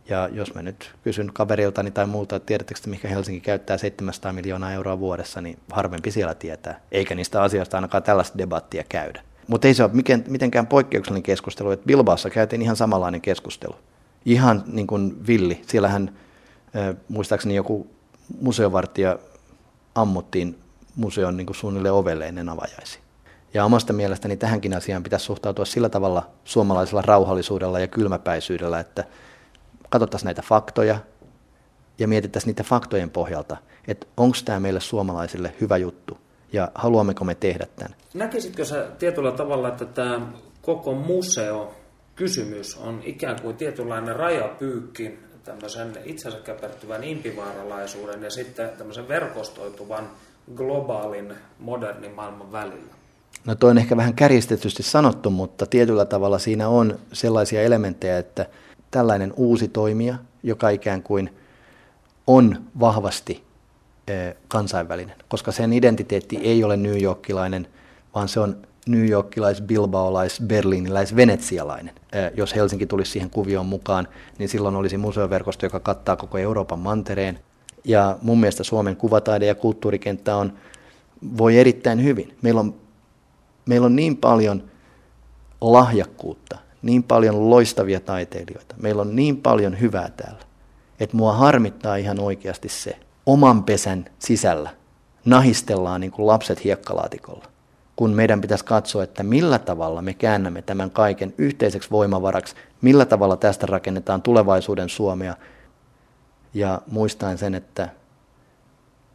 Ja 0.08 0.28
jos 0.32 0.54
mä 0.54 0.62
nyt 0.62 0.94
kysyn 1.04 1.30
kaveriltani 1.32 1.90
tai 1.90 2.06
muulta, 2.06 2.36
että 2.36 2.46
tiedättekö, 2.46 2.78
että 2.78 2.90
mikä 2.90 3.08
Helsinki 3.08 3.40
käyttää 3.40 3.78
700 3.78 4.32
miljoonaa 4.32 4.72
euroa 4.72 4.98
vuodessa, 4.98 5.40
niin 5.40 5.58
harvempi 5.70 6.10
siellä 6.10 6.34
tietää. 6.34 6.80
Eikä 6.92 7.14
niistä 7.14 7.42
asioista 7.42 7.76
ainakaan 7.76 8.02
tällaista 8.02 8.38
debattia 8.38 8.84
käydä. 8.88 9.22
Mutta 9.48 9.68
ei 9.68 9.74
se 9.74 9.84
ole 9.84 9.92
mitenkään 10.28 10.66
poikkeuksellinen 10.66 11.22
keskustelu, 11.22 11.70
että 11.70 11.86
Bilbaassa 11.86 12.30
käytiin 12.30 12.62
ihan 12.62 12.76
samanlainen 12.76 13.20
keskustelu. 13.20 13.76
Ihan 14.24 14.64
niin 14.66 14.86
kuin 14.86 15.26
villi. 15.26 15.62
Siellähän 15.66 16.16
muistaakseni 17.08 17.54
joku 17.54 17.90
museovartija 18.40 19.18
ammuttiin 19.94 20.58
museon 20.96 21.36
niin 21.36 21.46
kuin 21.46 21.56
suunnilleen 21.56 21.94
ovelle 21.94 22.28
ennen 22.28 22.48
avajaisia. 22.48 23.00
Ja 23.54 23.64
omasta 23.64 23.92
mielestäni 23.92 24.36
tähänkin 24.36 24.76
asiaan 24.76 25.02
pitäisi 25.02 25.24
suhtautua 25.24 25.64
sillä 25.64 25.88
tavalla 25.88 26.30
suomalaisella 26.44 27.02
rauhallisuudella 27.02 27.80
ja 27.80 27.86
kylmäpäisyydellä, 27.86 28.80
että 28.80 29.04
katsottaisiin 29.88 30.26
näitä 30.26 30.42
faktoja 30.42 30.98
ja 31.98 32.08
mietittäisiin 32.08 32.48
niitä 32.48 32.62
faktojen 32.62 33.10
pohjalta, 33.10 33.56
että 33.88 34.06
onko 34.16 34.36
tämä 34.44 34.60
meille 34.60 34.80
suomalaisille 34.80 35.54
hyvä 35.60 35.76
juttu 35.76 36.18
ja 36.52 36.68
haluammeko 36.74 37.24
me 37.24 37.34
tehdä 37.34 37.66
tämän. 37.76 37.94
Näkisitkö 38.14 38.64
sä 38.64 38.86
tietyllä 38.98 39.32
tavalla, 39.32 39.68
että 39.68 39.84
tämä 39.84 40.26
koko 40.62 40.94
museo 40.94 41.74
kysymys 42.14 42.76
on 42.76 43.00
ikään 43.04 43.42
kuin 43.42 43.56
tietynlainen 43.56 44.16
rajapyykki 44.16 45.18
tämmöisen 45.44 45.92
itsensä 46.04 46.38
käpertyvän 46.38 47.04
impivaaralaisuuden 47.04 48.22
ja 48.22 48.30
sitten 48.30 48.70
tämmöisen 48.78 49.08
verkostoituvan 49.08 50.10
globaalin 50.56 51.34
modernin 51.58 52.14
maailman 52.14 52.52
välillä? 52.52 52.94
No 53.44 53.54
toi 53.54 53.70
on 53.70 53.78
ehkä 53.78 53.96
vähän 53.96 54.14
kärjistetysti 54.14 54.82
sanottu, 54.82 55.30
mutta 55.30 55.66
tietyllä 55.66 56.04
tavalla 56.04 56.38
siinä 56.38 56.68
on 56.68 56.98
sellaisia 57.12 57.62
elementtejä, 57.62 58.18
että 58.18 58.46
tällainen 58.90 59.32
uusi 59.36 59.68
toimija, 59.68 60.14
joka 60.42 60.68
ikään 60.68 61.02
kuin 61.02 61.30
on 62.26 62.64
vahvasti 62.80 63.45
kansainvälinen, 64.48 65.16
koska 65.28 65.52
sen 65.52 65.72
identiteetti 65.72 66.36
ei 66.36 66.64
ole 66.64 66.76
New 66.76 67.02
Yorkilainen, 67.02 67.66
vaan 68.14 68.28
se 68.28 68.40
on 68.40 68.56
New 68.88 69.08
Yorkilais, 69.08 69.62
Bilbaolais, 69.62 70.40
Berliiniläis, 70.46 71.16
Venetsialainen. 71.16 71.94
Jos 72.36 72.54
Helsinki 72.54 72.86
tulisi 72.86 73.10
siihen 73.10 73.30
kuvioon 73.30 73.66
mukaan, 73.66 74.08
niin 74.38 74.48
silloin 74.48 74.76
olisi 74.76 74.96
museoverkosto, 74.98 75.66
joka 75.66 75.80
kattaa 75.80 76.16
koko 76.16 76.38
Euroopan 76.38 76.78
mantereen. 76.78 77.38
Ja 77.84 78.18
mun 78.22 78.40
mielestä 78.40 78.64
Suomen 78.64 78.96
kuvataide- 78.96 79.46
ja 79.46 79.54
kulttuurikenttä 79.54 80.36
on, 80.36 80.52
voi 81.38 81.58
erittäin 81.58 82.04
hyvin. 82.04 82.36
Meillä 82.42 82.60
on, 82.60 82.74
meillä 83.66 83.84
on 83.84 83.96
niin 83.96 84.16
paljon 84.16 84.62
lahjakkuutta, 85.60 86.58
niin 86.82 87.02
paljon 87.02 87.50
loistavia 87.50 88.00
taiteilijoita. 88.00 88.74
Meillä 88.78 89.02
on 89.02 89.16
niin 89.16 89.36
paljon 89.36 89.80
hyvää 89.80 90.10
täällä, 90.16 90.40
että 91.00 91.16
mua 91.16 91.32
harmittaa 91.32 91.96
ihan 91.96 92.20
oikeasti 92.20 92.68
se. 92.68 92.98
Oman 93.26 93.64
pesän 93.64 94.04
sisällä 94.18 94.70
nahistellaan 95.24 96.00
niin 96.00 96.10
kuin 96.10 96.26
lapset 96.26 96.64
hiekkalaatikolla, 96.64 97.44
kun 97.96 98.10
meidän 98.10 98.40
pitäisi 98.40 98.64
katsoa, 98.64 99.02
että 99.02 99.22
millä 99.22 99.58
tavalla 99.58 100.02
me 100.02 100.14
käännämme 100.14 100.62
tämän 100.62 100.90
kaiken 100.90 101.34
yhteiseksi 101.38 101.90
voimavaraksi, 101.90 102.54
millä 102.80 103.04
tavalla 103.04 103.36
tästä 103.36 103.66
rakennetaan 103.66 104.22
tulevaisuuden 104.22 104.88
Suomea, 104.88 105.36
ja 106.54 106.82
muistaen 106.86 107.38
sen, 107.38 107.54
että 107.54 107.88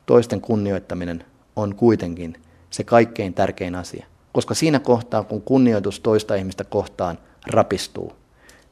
toisten 0.05 0.41
kunnioittaminen 0.41 1.25
on 1.55 1.75
kuitenkin 1.75 2.43
se 2.69 2.83
kaikkein 2.83 3.33
tärkein 3.33 3.75
asia. 3.75 4.05
Koska 4.33 4.53
siinä 4.53 4.79
kohtaa, 4.79 5.23
kun 5.23 5.41
kunnioitus 5.41 5.99
toista 5.99 6.35
ihmistä 6.35 6.63
kohtaan 6.63 7.17
rapistuu, 7.47 8.13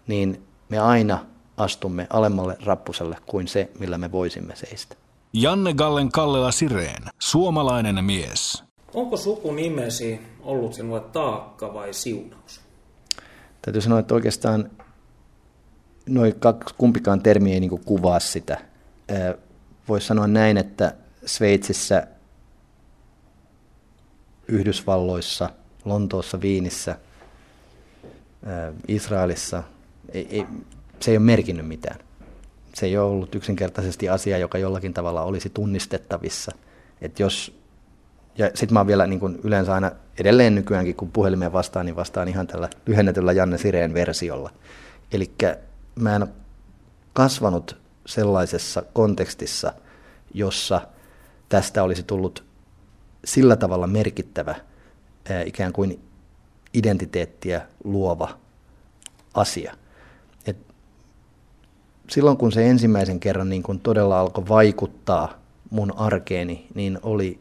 niin 0.08 0.44
me 0.70 0.80
aina 0.80 1.26
astumme 1.58 2.08
alemmalle 2.10 2.58
rappuselle 2.66 3.18
kuin 3.26 3.48
se, 3.48 3.70
millä 3.80 3.98
me 3.98 4.12
voisimme 4.12 4.56
seistä. 4.56 4.96
Janne 5.34 5.74
Gallen 5.74 6.12
Kallela 6.12 6.52
Sireen, 6.52 7.04
suomalainen 7.20 8.06
mies. 8.06 8.64
Onko 8.94 9.18
sukunimesi 9.18 10.22
ollut 10.42 10.74
sinulle 10.74 11.02
taakka 11.02 11.74
vai 11.74 11.94
siunaus? 11.94 12.62
Täytyy 13.62 13.82
sanoa, 13.82 14.00
että 14.00 14.14
oikeastaan 14.14 14.72
noin 16.10 16.36
kumpikaan 16.78 17.22
termi 17.22 17.54
ei 17.54 17.60
niin 17.60 17.84
kuvaa 17.86 18.20
sitä. 18.20 18.62
Voisi 19.88 20.08
sanoa 20.08 20.28
näin, 20.28 20.58
että 20.58 20.96
Sveitsissä, 21.26 22.08
Yhdysvalloissa, 24.48 25.50
Lontoossa, 25.86 26.42
Viinissä, 26.42 26.98
Israelissa, 28.88 29.64
ei, 30.12 30.28
ei, 30.30 30.46
se 31.00 31.12
ei 31.12 31.18
ole 31.18 31.26
merkinnyt 31.26 31.68
mitään. 31.68 32.00
Se 32.74 32.86
ei 32.86 32.98
ole 32.98 33.10
ollut 33.10 33.36
yksinkertaisesti 33.36 34.10
asia, 34.10 34.38
joka 34.38 34.58
jollakin 34.58 34.94
tavalla 34.94 35.22
olisi 35.22 35.50
tunnistettavissa. 35.50 36.52
Et 37.02 37.20
jos, 37.20 37.60
ja 38.38 38.48
sitten 38.48 38.74
mä 38.74 38.80
oon 38.80 38.88
vielä 38.88 39.08
niin 39.08 39.20
kun 39.20 39.40
yleensä 39.44 39.74
aina 39.74 39.92
edelleen 40.20 40.56
nykyäänkin, 40.56 40.96
kun 40.96 41.12
puhelimeen 41.12 41.54
vastaan, 41.54 41.86
niin 41.86 41.96
vastaan 41.96 42.28
ihan 42.28 42.48
tällä 42.48 42.70
lyhennetyllä 42.86 43.32
Janne 43.32 43.58
Sireen 43.58 43.94
versiolla. 43.94 44.50
Eli 45.12 45.32
mä 45.96 46.16
en 46.16 46.28
kasvanut 47.14 47.78
sellaisessa 48.06 48.84
kontekstissa, 48.94 49.74
jossa 50.34 50.82
tästä 51.50 51.84
olisi 51.84 52.04
tullut 52.04 52.44
sillä 53.26 53.56
tavalla 53.56 53.88
merkittävä 53.88 54.56
ikään 55.46 55.74
kuin 55.74 56.00
identiteettiä 56.74 57.62
luova 57.84 58.38
asia. 59.34 59.76
Silloin 62.10 62.38
kun 62.38 62.52
se 62.52 62.70
ensimmäisen 62.70 63.20
kerran 63.20 63.50
niin 63.50 63.64
kun 63.64 63.80
todella 63.80 64.20
alkoi 64.20 64.48
vaikuttaa 64.48 65.34
mun 65.70 65.94
arkeeni, 65.98 66.68
niin 66.74 67.00
oli 67.04 67.40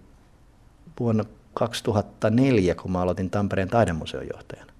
vuonna 1.01 1.25
2004, 1.55 2.75
kun 2.75 2.93
mä 2.93 3.01
aloitin 3.01 3.31
Tampereen 3.31 3.69
taidemuseon 3.69 4.27
johtajana. 4.35 4.73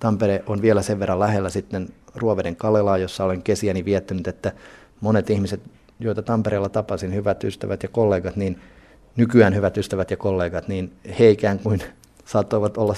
Tampere 0.00 0.42
on 0.46 0.62
vielä 0.62 0.82
sen 0.82 0.98
verran 0.98 1.20
lähellä 1.20 1.50
sitten 1.50 1.88
Ruoveden 2.14 2.56
Kalelaa, 2.56 2.98
jossa 2.98 3.24
olen 3.24 3.42
kesiäni 3.42 3.84
viettänyt, 3.84 4.28
että 4.28 4.52
monet 5.00 5.30
ihmiset, 5.30 5.60
joita 6.00 6.22
Tampereella 6.22 6.68
tapasin, 6.68 7.14
hyvät 7.14 7.44
ystävät 7.44 7.82
ja 7.82 7.88
kollegat, 7.88 8.36
niin 8.36 8.60
nykyään 9.16 9.54
hyvät 9.54 9.76
ystävät 9.76 10.10
ja 10.10 10.16
kollegat, 10.16 10.68
niin 10.68 10.92
he 11.18 11.30
ikään 11.30 11.58
kuin 11.58 11.82
saattoivat 12.24 12.76
olla 12.76 12.94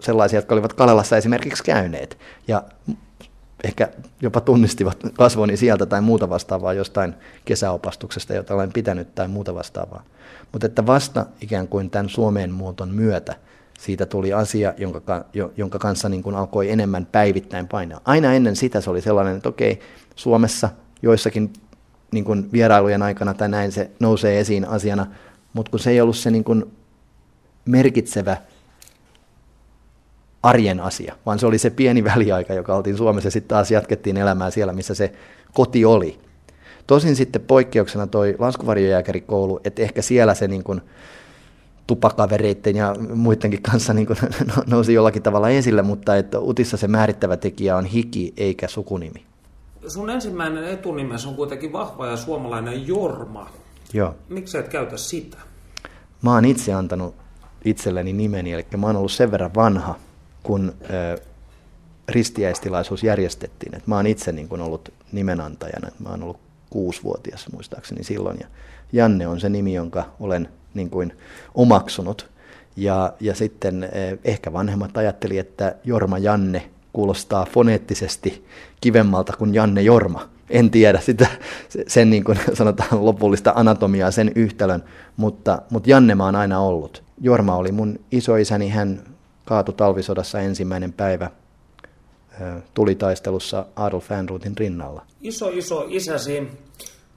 sellaisia, 0.00 0.38
jotka 0.38 0.54
olivat 0.54 0.72
Kalelassa 0.72 1.16
esimerkiksi 1.16 1.64
käyneet. 1.64 2.18
Ja 2.48 2.62
ehkä 3.64 3.88
jopa 4.22 4.40
tunnistivat 4.40 4.98
kasvoni 5.14 5.56
sieltä 5.56 5.86
tai 5.86 6.00
muuta 6.00 6.28
vastaavaa 6.28 6.72
jostain 6.72 7.14
kesäopastuksesta, 7.44 8.34
jota 8.34 8.54
olen 8.54 8.72
pitänyt 8.72 9.14
tai 9.14 9.28
muuta 9.28 9.54
vastaavaa. 9.54 10.02
Mutta 10.52 10.66
että 10.66 10.86
vasta 10.86 11.26
ikään 11.40 11.68
kuin 11.68 11.90
tämän 11.90 12.08
Suomeen 12.08 12.52
muuton 12.52 12.90
myötä 12.90 13.34
siitä 13.78 14.06
tuli 14.06 14.32
asia, 14.32 14.74
jonka, 14.76 15.24
jonka 15.56 15.78
kanssa 15.78 16.08
niin 16.08 16.22
kuin 16.22 16.36
alkoi 16.36 16.70
enemmän 16.70 17.06
päivittäin 17.06 17.68
painaa. 17.68 18.00
Aina 18.04 18.32
ennen 18.32 18.56
sitä 18.56 18.80
se 18.80 18.90
oli 18.90 19.00
sellainen, 19.00 19.36
että 19.36 19.48
okei, 19.48 19.80
Suomessa 20.16 20.68
joissakin 21.02 21.52
niin 22.12 22.24
kuin 22.24 22.52
vierailujen 22.52 23.02
aikana 23.02 23.34
tai 23.34 23.48
näin 23.48 23.72
se 23.72 23.90
nousee 24.00 24.40
esiin 24.40 24.68
asiana, 24.68 25.06
mutta 25.52 25.70
kun 25.70 25.80
se 25.80 25.90
ei 25.90 26.00
ollut 26.00 26.16
se 26.16 26.30
niin 26.30 26.44
kuin 26.44 26.76
merkitsevä 27.64 28.36
arjen 30.46 30.80
asia, 30.80 31.16
vaan 31.26 31.38
se 31.38 31.46
oli 31.46 31.58
se 31.58 31.70
pieni 31.70 32.04
väliaika, 32.04 32.54
joka 32.54 32.76
oltiin 32.76 32.96
Suomessa 32.96 33.26
ja 33.26 33.30
sitten 33.30 33.48
taas 33.48 33.70
jatkettiin 33.70 34.16
elämää 34.16 34.50
siellä, 34.50 34.72
missä 34.72 34.94
se 34.94 35.12
koti 35.54 35.84
oli. 35.84 36.18
Tosin 36.86 37.16
sitten 37.16 37.42
poikkeuksena 37.42 38.06
toi 38.06 38.36
laskuvarjojääkärikoulu, 38.38 39.60
että 39.64 39.82
ehkä 39.82 40.02
siellä 40.02 40.34
se 40.34 40.48
niin 40.48 40.64
kuin, 40.64 40.80
tupakavereiden 41.86 42.76
ja 42.76 42.94
muidenkin 43.14 43.62
kanssa 43.62 43.94
niin 43.94 44.06
kuin 44.06 44.18
nousi 44.70 44.94
jollakin 44.94 45.22
tavalla 45.22 45.48
esille, 45.48 45.82
mutta 45.82 46.16
että 46.16 46.40
Utissa 46.40 46.76
se 46.76 46.88
määrittävä 46.88 47.36
tekijä 47.36 47.76
on 47.76 47.84
hiki 47.84 48.34
eikä 48.36 48.68
sukunimi. 48.68 49.24
Sun 49.86 50.10
ensimmäinen 50.10 50.64
etunimes 50.64 51.26
on 51.26 51.34
kuitenkin 51.34 51.72
vahva 51.72 52.06
ja 52.06 52.16
suomalainen 52.16 52.86
Jorma. 52.86 53.50
Joo. 53.92 54.14
Miksi 54.28 54.58
et 54.58 54.68
käytä 54.68 54.96
sitä? 54.96 55.38
Mä 56.22 56.34
oon 56.34 56.44
itse 56.44 56.72
antanut 56.72 57.14
itselleni 57.64 58.12
nimeni, 58.12 58.52
eli 58.52 58.66
mä 58.76 58.86
oon 58.86 58.96
ollut 58.96 59.12
sen 59.12 59.30
verran 59.30 59.54
vanha, 59.54 59.94
kun 60.46 60.74
ristiäistilaisuus 62.08 63.02
järjestettiin. 63.02 63.74
Et 63.74 63.86
mä 63.86 63.96
oon 63.96 64.06
itse 64.06 64.32
niin 64.32 64.48
kun 64.48 64.60
ollut 64.60 64.92
nimenantajana. 65.12 65.88
Mä 65.98 66.08
oon 66.08 66.22
ollut 66.22 66.38
kuusivuotias 66.70 67.46
muistaakseni 67.52 68.04
silloin. 68.04 68.36
Ja 68.40 68.46
Janne 68.92 69.26
on 69.26 69.40
se 69.40 69.48
nimi, 69.48 69.74
jonka 69.74 70.04
olen 70.20 70.48
niin 70.74 70.90
kuin 70.90 71.12
omaksunut. 71.54 72.30
Ja, 72.76 73.12
ja 73.20 73.34
sitten 73.34 73.82
eh, 73.82 74.18
ehkä 74.24 74.52
vanhemmat 74.52 74.96
ajatteli, 74.96 75.38
että 75.38 75.74
Jorma 75.84 76.18
Janne 76.18 76.70
kuulostaa 76.92 77.46
foneettisesti 77.46 78.44
kivemmalta 78.80 79.32
kuin 79.38 79.54
Janne 79.54 79.82
Jorma. 79.82 80.28
En 80.50 80.70
tiedä 80.70 81.00
sitä, 81.00 81.26
sen 81.86 82.10
niin 82.10 82.24
kuin 82.24 82.38
sanotaan 82.54 83.04
lopullista 83.04 83.52
anatomiaa, 83.56 84.10
sen 84.10 84.32
yhtälön, 84.34 84.84
mutta, 85.16 85.62
mutta 85.70 85.90
Janne 85.90 86.14
mä 86.14 86.24
oon 86.24 86.36
aina 86.36 86.60
ollut. 86.60 87.02
Jorma 87.20 87.56
oli 87.56 87.72
mun 87.72 87.98
isoisäni, 88.12 88.68
hän 88.68 89.15
kaatui 89.46 89.74
talvisodassa 89.74 90.40
ensimmäinen 90.40 90.92
päivä 90.92 91.30
tulitaistelussa 92.74 93.66
Adolf 93.76 94.12
Ehrnroothin 94.12 94.56
rinnalla. 94.58 95.06
Iso 95.20 95.48
iso 95.48 95.86
isäsi, 95.88 96.48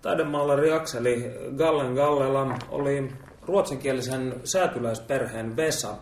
taidemaalari 0.01 0.71
Akseli 0.71 1.31
Gallen 1.57 1.93
Gallela, 1.93 2.57
oli 2.69 3.11
ruotsinkielisen 3.41 4.35
säätyläisperheen 4.43 5.55
Vesa. 5.55 5.95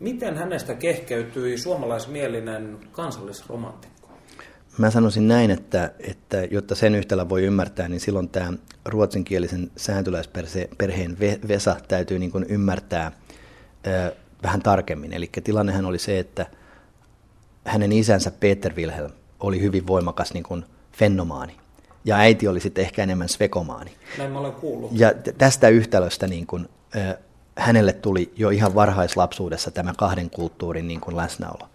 Miten 0.00 0.36
hänestä 0.36 0.74
kehkeytyi 0.74 1.58
suomalaismielinen 1.58 2.78
kansallisromantikko? 2.92 4.08
Mä 4.78 4.90
sanoisin 4.90 5.28
näin, 5.28 5.50
että, 5.50 5.92
että 6.00 6.44
jotta 6.50 6.74
sen 6.74 6.94
yhtälä 6.94 7.28
voi 7.28 7.42
ymmärtää, 7.42 7.88
niin 7.88 8.00
silloin 8.00 8.28
tämä 8.28 8.52
ruotsinkielisen 8.84 9.70
sääntyläisperheen 9.76 11.18
Vesa 11.48 11.76
täytyy 11.88 12.18
niin 12.18 12.30
kuin 12.30 12.46
ymmärtää 12.48 13.12
vähän 14.42 14.62
tarkemmin. 14.62 15.12
Eli 15.12 15.30
tilannehan 15.44 15.84
oli 15.84 15.98
se, 15.98 16.18
että 16.18 16.46
hänen 17.64 17.92
isänsä 17.92 18.30
Peter 18.30 18.74
Wilhelm 18.74 19.10
oli 19.40 19.60
hyvin 19.60 19.86
voimakas 19.86 20.34
niin 20.34 20.44
kuin 20.44 20.64
fennomaani. 20.92 21.56
Ja 22.04 22.16
äiti 22.16 22.48
oli 22.48 22.60
sitten 22.60 22.84
ehkä 22.84 23.02
enemmän 23.02 23.28
svekomaani. 23.28 23.92
Näin 24.18 24.32
mä 24.32 24.38
olen 24.38 24.52
kuullut. 24.52 24.90
Ja 24.92 25.12
tästä 25.38 25.68
yhtälöstä 25.68 26.26
niin 26.26 26.46
kuin, 26.46 26.68
hänelle 27.56 27.92
tuli 27.92 28.32
jo 28.36 28.50
ihan 28.50 28.74
varhaislapsuudessa 28.74 29.70
tämä 29.70 29.92
kahden 29.96 30.30
kulttuurin 30.30 30.88
niin 30.88 31.00
kuin 31.00 31.16
läsnäolo. 31.16 31.68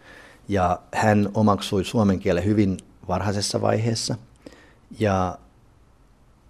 Ja 0.47 0.79
hän 0.93 1.29
omaksui 1.33 1.85
suomen 1.85 2.19
kielen 2.19 2.45
hyvin 2.45 2.77
varhaisessa 3.07 3.61
vaiheessa. 3.61 4.15
Ja 4.99 5.37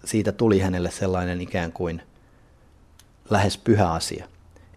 siitä 0.04 0.32
tuli 0.32 0.60
hänelle 0.60 0.90
sellainen 0.90 1.40
ikään 1.40 1.72
kuin 1.72 2.02
lähes 3.30 3.58
pyhä 3.58 3.92
asia. 3.92 4.28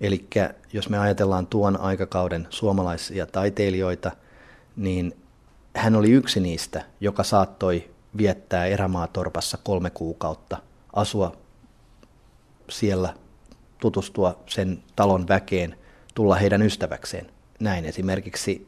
Eli 0.02 0.28
jos 0.74 0.90
me 0.90 1.00
ajatellaan 1.00 1.48
tuon 1.48 1.80
aikakauden 1.80 2.48
suomalaisia 2.50 3.26
taiteilijoita, 3.26 4.12
niin 4.76 5.18
hän 5.76 5.96
oli 5.96 6.12
yksi 6.12 6.40
niistä, 6.40 6.86
joka 7.00 7.24
saattoi 7.24 7.90
viettää 8.18 8.66
erämaatorpassa 8.66 9.58
kolme 9.64 9.90
kuukautta, 9.90 10.58
asua 10.94 11.36
siellä, 12.70 13.14
tutustua 13.80 14.40
sen 14.46 14.84
talon 14.96 15.28
väkeen, 15.28 15.76
tulla 16.16 16.36
heidän 16.36 16.62
ystäväkseen. 16.62 17.32
Näin 17.60 17.86
esimerkiksi 17.86 18.68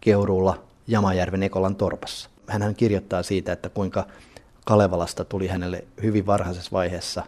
Keuruulla 0.00 0.62
Jamajärven 0.86 1.42
Ekolan 1.42 1.76
torpassa. 1.76 2.30
Hän 2.46 2.74
kirjoittaa 2.74 3.22
siitä, 3.22 3.52
että 3.52 3.68
kuinka 3.68 4.06
Kalevalasta 4.64 5.24
tuli 5.24 5.46
hänelle 5.46 5.84
hyvin 6.02 6.26
varhaisessa 6.26 6.70
vaiheessa 6.72 7.22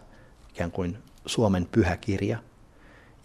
ikään 0.49 0.71
kuin 0.71 0.97
Suomen 1.25 1.67
pyhäkirja. 1.71 2.39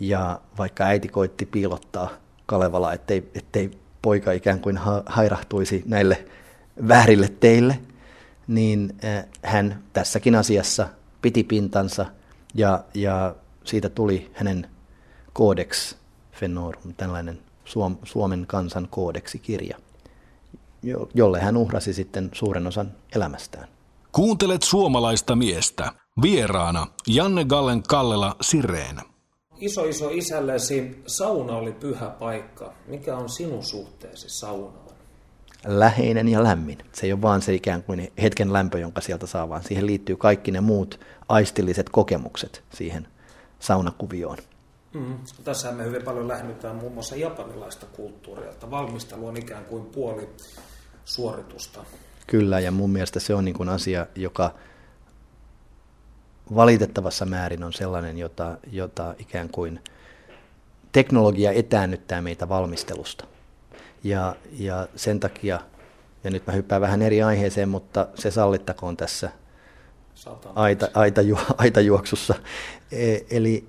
Ja 0.01 0.41
vaikka 0.59 0.85
äiti 0.85 1.09
koitti 1.09 1.47
piilottaa 1.47 2.11
Kalevala, 2.47 2.93
ettei, 2.93 3.31
ettei 3.35 3.71
poika 4.03 4.33
ikään 4.33 4.61
kuin 4.61 4.79
hairahtuisi 5.07 5.83
näille 5.87 6.25
väärille 6.89 7.29
teille, 7.41 7.79
niin 8.47 8.97
eh, 9.03 9.25
hän 9.43 9.83
tässäkin 9.93 10.35
asiassa 10.35 10.89
piti 11.23 11.45
pintansa 11.45 12.07
ja, 12.55 12.85
ja 12.95 13.35
siitä 13.65 13.89
tuli 13.89 14.31
hänen 14.35 14.69
Codex 15.35 15.95
Fenorum, 16.33 16.95
tällainen 16.97 17.39
Suom, 17.65 17.97
Suomen 18.03 18.47
kansan 18.47 18.89
koodeksikirja, 18.91 19.79
jolle 21.15 21.41
hän 21.41 21.57
uhrasi 21.57 21.93
sitten 21.93 22.31
suuren 22.33 22.67
osan 22.67 22.93
elämästään. 23.15 23.69
Kuuntelet 24.13 24.63
suomalaista 24.63 25.37
miestä. 25.37 25.93
Vieraana 26.23 26.87
Janne 27.07 27.45
Gallen 27.45 27.83
Kallela 27.83 28.37
Sireen. 28.41 29.10
Iso 29.61 29.85
iso 29.85 30.11
isällesi 30.11 31.03
sauna 31.07 31.57
oli 31.57 31.73
pyhä 31.73 32.11
paikka. 32.11 32.73
Mikä 32.87 33.16
on 33.16 33.29
sinun 33.29 33.64
suhteesi 33.64 34.29
saunaan? 34.29 34.90
läheinen 35.66 36.29
ja 36.29 36.42
lämmin. 36.42 36.79
Se 36.92 37.07
ei 37.07 37.12
ole 37.12 37.23
vaan 37.23 37.42
se 37.42 37.55
ikään 37.55 37.83
kuin 37.83 38.12
hetken 38.23 38.53
lämpö, 38.53 38.79
jonka 38.79 39.01
sieltä 39.01 39.27
saa, 39.27 39.49
vaan 39.49 39.62
siihen 39.62 39.87
liittyy 39.87 40.16
kaikki 40.16 40.51
ne 40.51 40.61
muut 40.61 41.01
aistilliset 41.29 41.88
kokemukset 41.88 42.62
siihen 42.75 43.09
saunakuvioon. 43.59 44.38
Mm. 44.94 45.18
Tässä 45.44 45.73
me 45.73 45.85
hyvin 45.85 46.03
paljon 46.03 46.29
lähennytään 46.29 46.77
muun 46.77 46.92
muassa 46.92 47.16
japanilaista 47.16 47.87
kulttuuria, 47.87 48.51
että 48.51 48.70
valmistelu 48.70 49.27
on 49.27 49.37
ikään 49.37 49.64
kuin 49.64 49.85
puoli 49.87 50.29
suoritusta. 51.05 51.85
Kyllä, 52.27 52.61
ja 52.61 52.70
mun 52.70 52.90
mielestä 52.90 53.20
se 53.20 53.35
on 53.35 53.44
niin 53.44 53.55
kuin 53.55 53.68
asia, 53.68 54.07
joka 54.16 54.55
valitettavassa 56.55 57.27
määrin 57.27 57.65
on 57.65 57.73
sellainen, 57.73 58.19
jota, 58.19 58.59
jota 58.71 59.15
ikään 59.19 59.49
kuin 59.49 59.81
teknologia 60.93 61.53
etäännyttää 61.53 62.23
meitä 62.23 62.49
valmistelusta. 62.49 63.25
Ja, 64.05 64.37
ja 64.53 64.89
sen 64.97 65.21
takia, 65.21 65.61
ja 66.25 66.31
nyt 66.31 66.47
mä 66.47 66.53
hyppään 66.53 66.81
vähän 66.81 67.03
eri 67.03 67.23
aiheeseen, 67.23 67.69
mutta 67.69 68.09
se 68.15 68.31
sallittakoon 68.31 68.97
tässä 68.97 69.31
aita, 70.55 70.89
aita, 70.95 71.21
aitajuoksussa. 71.59 72.35
E, 72.93 73.19
eli 73.31 73.69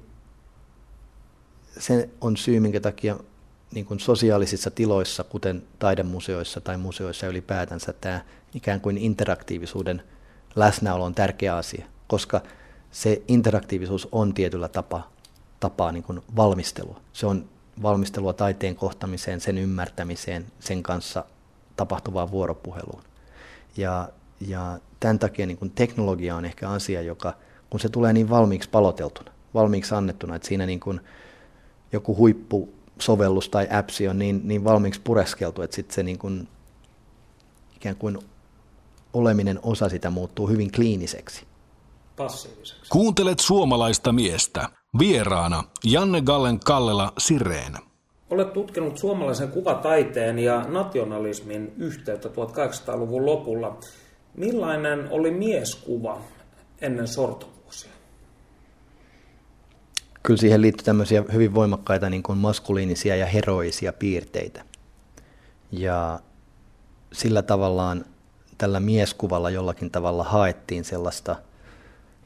se 1.80 2.10
on 2.22 2.38
syy, 2.38 2.60
minkä 2.60 2.80
takia 2.80 3.18
niin 3.74 3.86
kuin 3.86 4.00
sosiaalisissa 4.00 4.72
tiloissa, 4.72 5.24
kuten 5.24 5.64
taidemuseoissa 5.80 6.62
tai 6.62 6.78
museoissa 6.78 7.28
ylipäätänsä, 7.28 7.94
tämä 7.94 8.22
ikään 8.54 8.82
kuin 8.82 8.98
interaktiivisuuden 8.98 10.04
läsnäolo 10.56 11.06
on 11.06 11.16
tärkeä 11.16 11.56
asia, 11.56 11.86
koska 12.08 12.42
se 12.92 13.22
interaktiivisuus 13.28 14.08
on 14.12 14.34
tietyllä 14.34 14.68
tapaa, 14.68 15.12
tapaa 15.60 15.92
niin 15.92 16.04
kuin 16.04 16.22
valmistelua. 16.36 17.02
Se 17.14 17.26
on 17.26 17.46
valmistelua 17.82 18.34
taiteen 18.34 18.76
kohtamiseen, 18.76 19.42
sen 19.42 19.58
ymmärtämiseen, 19.58 20.46
sen 20.60 20.84
kanssa 20.84 21.26
tapahtuvaan 21.76 22.32
vuoropuheluun. 22.32 23.04
Ja, 23.78 24.10
ja 24.48 24.80
tämän 25.00 25.20
takia 25.20 25.46
niin 25.46 25.58
kuin 25.58 25.72
teknologia 25.72 26.36
on 26.36 26.46
ehkä 26.46 26.70
asia, 26.70 27.02
joka, 27.02 27.34
kun 27.70 27.80
se 27.80 27.90
tulee 27.90 28.14
niin 28.14 28.30
valmiiksi 28.30 28.70
paloteltuna, 28.70 29.32
valmiiksi 29.54 29.96
annettuna, 29.96 30.36
että 30.36 30.48
siinä 30.48 30.66
niin 30.66 30.80
kuin 30.80 31.00
joku 31.92 32.16
huippusovellus 32.18 33.50
tai 33.50 33.68
appsi 33.72 34.08
on 34.08 34.20
niin, 34.20 34.42
niin 34.44 34.64
valmiiksi 34.64 35.02
pureskeltu, 35.04 35.62
että 35.62 35.76
sitten 35.76 35.96
se 35.96 36.04
niin 36.04 36.20
kuin, 36.20 36.48
ikään 37.76 37.96
kuin 37.96 38.18
oleminen 39.14 39.60
osa 39.64 39.90
sitä 39.90 40.10
muuttuu 40.10 40.48
hyvin 40.48 40.72
kliiniseksi. 40.72 41.46
Passiiviseksi. 42.22 42.90
Kuuntelet 42.90 43.40
suomalaista 43.40 44.12
miestä. 44.12 44.70
Vieraana 45.00 45.64
Janne 45.84 46.22
Gallen 46.22 46.60
Kallela 46.60 47.14
Sireen. 47.18 47.74
Olet 48.30 48.54
tutkinut 48.54 48.98
suomalaisen 48.98 49.50
kuvataiteen 49.52 50.40
ja 50.40 50.66
nationalismin 50.68 51.74
yhteyttä 51.78 52.30
1800-luvun 52.30 53.26
lopulla. 53.26 53.80
Millainen 54.38 55.08
oli 55.12 55.32
mieskuva 55.32 56.22
ennen 56.82 57.08
sortovuosia? 57.08 57.92
Kyllä 60.24 60.40
siihen 60.40 60.62
liittyy 60.62 60.86
tämmöisiä 60.86 61.24
hyvin 61.34 61.54
voimakkaita 61.54 62.10
niin 62.10 62.24
kuin 62.24 62.38
maskuliinisia 62.38 63.16
ja 63.16 63.26
heroisia 63.26 63.94
piirteitä. 63.94 64.66
Ja 65.72 66.20
sillä 67.14 67.42
tavallaan 67.42 68.06
tällä 68.58 68.80
mieskuvalla 68.80 69.50
jollakin 69.50 69.92
tavalla 69.92 70.24
haettiin 70.24 70.84
sellaista 70.84 71.36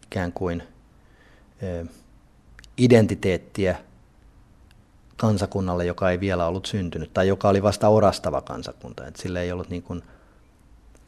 ikään 0.06 0.32
kuin 0.32 0.64
identiteettiä 2.78 3.78
kansakunnalle, 5.18 5.86
joka 5.86 6.12
ei 6.12 6.20
vielä 6.20 6.48
ollut 6.48 6.66
syntynyt, 6.66 7.14
tai 7.14 7.28
joka 7.28 7.50
oli 7.50 7.64
vasta 7.64 7.88
orastava 7.90 8.42
kansakunta. 8.42 9.08
että 9.08 9.22
sillä 9.22 9.42
ei 9.42 9.52
ollut 9.52 9.70
niin 9.70 9.84
kuin, 9.84 10.04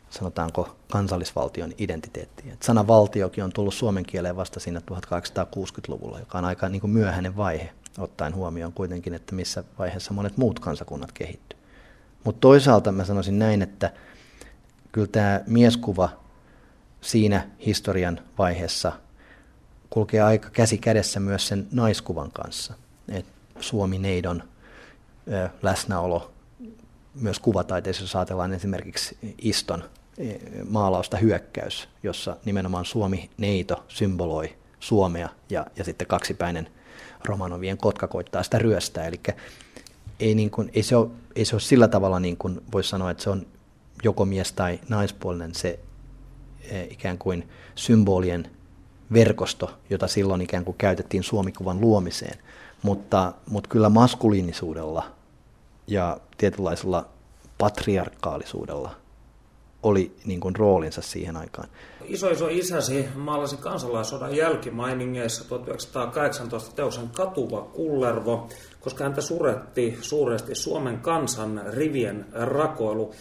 sanotaanko 0.10 0.76
kansallisvaltion 0.92 1.74
identiteettiä. 1.78 2.54
Et 2.54 2.64
sana 2.64 2.88
valtiokin 2.88 3.44
on 3.44 3.52
tullut 3.52 3.74
suomen 3.74 4.06
kieleen 4.06 4.36
vasta 4.36 4.60
siinä 4.60 4.82
1860-luvulla, 4.92 6.20
joka 6.20 6.38
on 6.38 6.46
aika 6.46 6.70
niin 6.70 6.82
kuin 6.82 6.92
myöhäinen 6.92 7.38
vaihe, 7.38 7.70
ottaen 7.98 8.36
huomioon 8.36 8.74
kuitenkin, 8.74 9.14
että 9.14 9.36
missä 9.36 9.64
vaiheessa 9.80 10.14
monet 10.14 10.38
muut 10.38 10.60
kansakunnat 10.60 11.12
kehittyivät. 11.12 11.66
Mutta 12.24 12.40
toisaalta 12.40 12.92
mä 12.92 13.06
sanoisin 13.06 13.40
näin, 13.40 13.62
että 13.62 13.92
kyllä 14.92 15.08
tämä 15.08 15.42
mieskuva 15.48 16.10
siinä 17.02 17.48
historian 17.66 18.20
vaiheessa– 18.38 18.92
kulkee 19.90 20.22
aika 20.22 20.50
käsi 20.50 20.78
kädessä 20.78 21.20
myös 21.20 21.48
sen 21.48 21.68
naiskuvan 21.72 22.32
kanssa. 22.32 22.74
Et 23.10 23.26
Suomi-neidon 23.60 24.44
läsnäolo 25.62 26.32
myös 27.22 27.40
kuvataiteessa, 27.40 28.04
jos 28.04 28.16
ajatellaan 28.16 28.54
esimerkiksi 28.54 29.18
Iston 29.42 29.84
maalausta 30.70 31.18
Hyökkäys, 31.18 31.90
jossa 32.04 32.38
nimenomaan 32.46 32.86
Suomi-neito 32.86 33.84
symboloi 33.88 34.56
Suomea 34.80 35.30
ja, 35.50 35.66
ja 35.76 35.84
sitten 35.84 36.08
kaksipäinen 36.08 36.70
Romanovien 37.26 37.78
kotka 37.78 38.08
koittaa 38.08 38.44
sitä 38.44 38.60
ryöstää. 38.60 39.08
Eli 39.08 39.22
ei, 40.20 40.36
niin 40.36 40.52
kuin, 40.52 40.70
ei, 40.74 40.84
se 40.84 40.96
ole, 40.96 41.10
ei 41.36 41.46
se 41.46 41.56
ole 41.56 41.62
sillä 41.62 41.88
tavalla, 41.88 42.20
niin 42.20 42.38
kuin 42.38 42.62
voisi 42.72 42.90
sanoa, 42.90 43.12
että 43.12 43.24
se 43.24 43.30
on 43.30 43.48
joko 44.04 44.26
mies- 44.26 44.52
tai 44.52 44.80
naispuolinen 44.90 45.56
se 45.56 45.80
ikään 46.90 47.18
kuin 47.18 47.50
symbolien 47.76 48.52
verkosto, 49.14 49.72
jota 49.90 50.08
silloin 50.08 50.42
ikään 50.42 50.66
kuin 50.66 50.78
käytettiin 50.78 51.24
suomikuvan 51.24 51.82
luomiseen. 51.82 52.40
Mutta, 52.82 53.34
mutta 53.50 53.70
kyllä 53.70 53.90
maskuliinisuudella 53.90 55.12
ja 55.88 56.18
tietynlaisella 56.38 57.06
patriarkaalisuudella 57.58 58.96
oli 59.84 60.16
niin 60.26 60.40
kuin 60.40 60.56
roolinsa 60.56 61.02
siihen 61.02 61.38
aikaan. 61.38 61.70
Iso 62.06 62.30
iso 62.30 62.48
isäsi 62.48 63.06
maalasi 63.16 63.58
kansalaissodan 63.58 64.36
jälkimainingeissa 64.36 65.44
1918 65.44 66.76
teoksen 66.76 67.10
Katuva 67.10 67.62
Kullervo, 67.62 68.50
koska 68.82 69.04
häntä 69.04 69.22
suretti 69.22 69.98
suuresti 70.02 70.56
Suomen 70.56 71.00
kansan 71.00 71.62
rivien 71.68 72.26
rakoilu. 72.34 73.14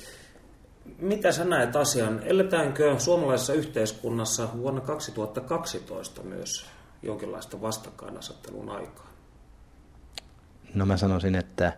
Mitä 0.99 1.33
sä 1.33 1.45
näet 1.45 1.77
asian? 1.77 2.21
Eletäänkö 2.25 2.99
suomalaisessa 2.99 3.53
yhteiskunnassa 3.53 4.49
vuonna 4.59 4.81
2012 4.81 6.23
myös 6.23 6.67
jonkinlaista 7.03 7.61
vastakkainasettelun 7.61 8.71
aikaa? 8.71 9.07
No 10.75 10.87
mä 10.87 10.97
sanoisin, 10.97 11.35
että 11.35 11.73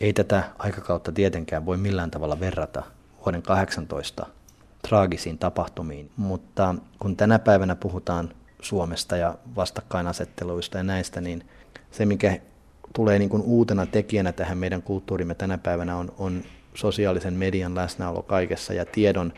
ei 0.00 0.12
tätä 0.12 0.44
aikakautta 0.58 1.12
tietenkään 1.12 1.66
voi 1.66 1.76
millään 1.76 2.10
tavalla 2.10 2.40
verrata 2.40 2.82
vuoden 3.24 3.42
18 3.42 4.26
traagisiin 4.88 5.38
tapahtumiin, 5.38 6.10
mutta 6.16 6.74
kun 6.98 7.16
tänä 7.16 7.38
päivänä 7.38 7.74
puhutaan 7.74 8.34
Suomesta 8.62 9.16
ja 9.16 9.34
vastakkainasetteluista 9.56 10.78
ja 10.78 10.84
näistä, 10.84 11.20
niin 11.20 11.48
se 11.90 12.06
mikä 12.06 12.40
tulee 12.94 13.18
niin 13.18 13.30
kuin 13.30 13.42
uutena 13.42 13.86
tekijänä 13.86 14.32
tähän 14.32 14.58
meidän 14.58 14.82
kulttuurimme 14.82 15.34
tänä 15.34 15.58
päivänä 15.58 15.96
on, 15.96 16.12
on 16.18 16.42
sosiaalisen 16.74 17.34
median 17.34 17.74
läsnäolo 17.74 18.22
kaikessa 18.22 18.72
ja 18.72 18.84
tiedon 18.84 19.32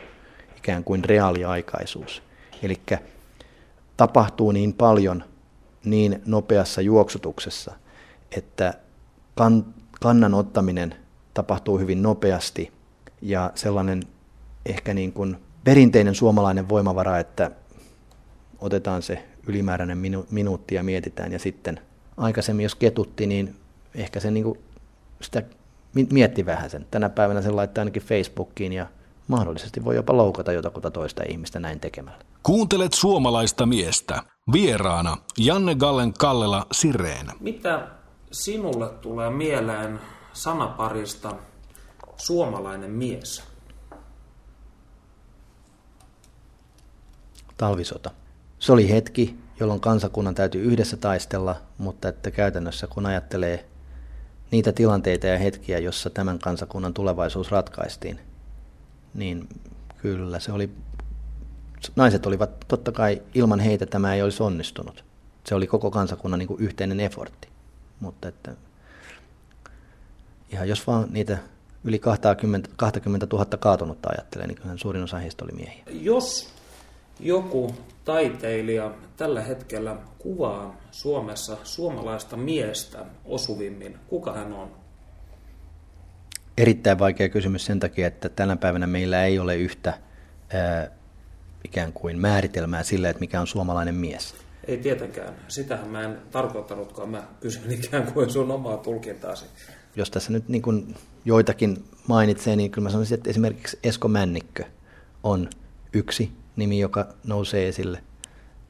ikään 0.57 0.83
kuin 0.83 1.03
reaaliaikaisuus. 1.03 2.23
Eli 2.63 2.81
tapahtuu 3.97 4.51
niin 4.51 4.73
paljon 4.73 5.23
niin 5.85 6.21
nopeassa 6.25 6.81
juoksutuksessa, 6.81 7.75
että 8.37 8.73
kan, 9.35 9.65
kannan 10.01 10.33
ottaminen 10.33 10.95
tapahtuu 11.33 11.79
hyvin 11.79 12.01
nopeasti 12.03 12.71
ja 13.21 13.51
sellainen 13.55 14.03
ehkä 14.65 14.93
niin 14.93 15.13
kuin 15.13 15.37
perinteinen 15.63 16.15
suomalainen 16.15 16.69
voimavara, 16.69 17.19
että 17.19 17.51
otetaan 18.59 19.01
se 19.01 19.23
ylimääräinen 19.47 19.97
minu, 19.97 20.25
minuutti 20.31 20.75
ja 20.75 20.83
mietitään 20.83 21.31
ja 21.31 21.39
sitten 21.39 21.79
aikaisemmin 22.17 22.63
jos 22.63 22.75
ketutti, 22.75 23.27
niin 23.27 23.55
ehkä 23.95 24.19
se 24.19 24.31
niin 24.31 24.43
kuin 24.43 24.59
sitä 25.21 25.43
mietti 26.11 26.45
vähän 26.45 26.69
sen. 26.69 26.87
Tänä 26.91 27.09
päivänä 27.09 27.41
se 27.41 27.51
laittaa 27.51 27.81
ainakin 27.81 28.01
Facebookiin 28.01 28.73
ja 28.73 28.87
mahdollisesti 29.27 29.85
voi 29.85 29.95
jopa 29.95 30.17
loukata 30.17 30.51
jotakuta 30.51 30.91
toista 30.91 31.23
ihmistä 31.29 31.59
näin 31.59 31.79
tekemällä. 31.79 32.19
Kuuntelet 32.43 32.93
suomalaista 32.93 33.65
miestä. 33.65 34.23
Vieraana 34.53 35.17
Janne 35.37 35.75
Gallen 35.75 36.13
Kallela 36.13 36.67
Sireen. 36.71 37.27
Mitä 37.39 37.87
sinulle 38.31 38.89
tulee 38.89 39.29
mieleen 39.29 39.99
sanaparista 40.33 41.35
suomalainen 42.17 42.91
mies? 42.91 43.43
Talvisota. 47.57 48.11
Se 48.59 48.71
oli 48.71 48.89
hetki, 48.89 49.37
jolloin 49.59 49.79
kansakunnan 49.79 50.35
täytyy 50.35 50.61
yhdessä 50.61 50.97
taistella, 50.97 51.55
mutta 51.77 52.07
että 52.09 52.31
käytännössä 52.31 52.87
kun 52.87 53.05
ajattelee 53.05 53.65
niitä 54.51 54.71
tilanteita 54.71 55.27
ja 55.27 55.37
hetkiä, 55.37 55.79
jossa 55.79 56.09
tämän 56.09 56.39
kansakunnan 56.39 56.93
tulevaisuus 56.93 57.51
ratkaistiin, 57.51 58.19
niin 59.13 59.49
kyllä 59.97 60.39
se 60.39 60.51
oli, 60.51 60.69
naiset 61.95 62.25
olivat 62.25 62.49
totta 62.67 62.91
kai 62.91 63.21
ilman 63.33 63.59
heitä 63.59 63.85
tämä 63.85 64.13
ei 64.13 64.21
olisi 64.21 64.43
onnistunut. 64.43 65.03
Se 65.45 65.55
oli 65.55 65.67
koko 65.67 65.91
kansakunnan 65.91 66.39
niin 66.39 66.47
kuin 66.47 66.61
yhteinen 66.61 66.99
effortti. 66.99 67.47
Mutta 67.99 68.27
että 68.27 68.55
ihan 70.51 70.69
jos 70.69 70.87
vaan 70.87 71.07
niitä 71.09 71.37
yli 71.83 71.99
20, 71.99 72.69
20 72.75 73.27
000 73.31 73.45
kaatunutta 73.45 74.09
ajattelee, 74.09 74.47
niin 74.47 74.55
kyllähän 74.55 74.79
suurin 74.79 75.03
osa 75.03 75.17
heistä 75.17 75.45
oli 75.45 75.51
miehiä. 75.51 75.83
Jos 75.87 76.56
joku 77.19 77.75
taiteilija 78.05 78.91
tällä 79.17 79.41
hetkellä 79.41 79.97
kuvaa 80.17 80.77
Suomessa 80.91 81.57
suomalaista 81.63 82.37
miestä 82.37 83.05
osuvimmin, 83.25 83.97
kuka 84.07 84.33
hän 84.33 84.53
on? 84.53 84.71
Erittäin 86.57 86.99
vaikea 86.99 87.29
kysymys 87.29 87.65
sen 87.65 87.79
takia, 87.79 88.07
että 88.07 88.29
tänä 88.29 88.55
päivänä 88.55 88.87
meillä 88.87 89.25
ei 89.25 89.39
ole 89.39 89.55
yhtä 89.55 89.93
ää, 90.53 90.91
ikään 91.65 91.93
kuin 91.93 92.19
määritelmää 92.19 92.83
sille, 92.83 93.09
että 93.09 93.19
mikä 93.19 93.41
on 93.41 93.47
suomalainen 93.47 93.95
mies. 93.95 94.35
Ei 94.67 94.77
tietenkään. 94.77 95.33
Sitähän 95.47 95.87
mä 95.87 96.03
en 96.03 96.17
tarkoittanutkaan. 96.31 97.09
Mä 97.09 97.23
kysyn 97.39 97.71
ikään 97.71 98.11
kuin 98.13 98.29
sun 98.29 98.51
omaa 98.51 98.77
tulkintaasi. 98.77 99.45
Jos 99.95 100.11
tässä 100.11 100.31
nyt 100.31 100.49
niin 100.49 100.61
kuin 100.61 100.95
joitakin 101.25 101.83
mainitsee, 102.07 102.55
niin 102.55 102.71
kyllä 102.71 102.85
mä 102.85 102.91
sanoisin, 102.91 103.17
että 103.17 103.29
esimerkiksi 103.29 103.79
Esko 103.83 104.07
Männikkö 104.07 104.63
on 105.23 105.49
yksi 105.93 106.31
nimi, 106.57 106.79
joka 106.79 107.07
nousee 107.23 107.67
esille. 107.67 108.03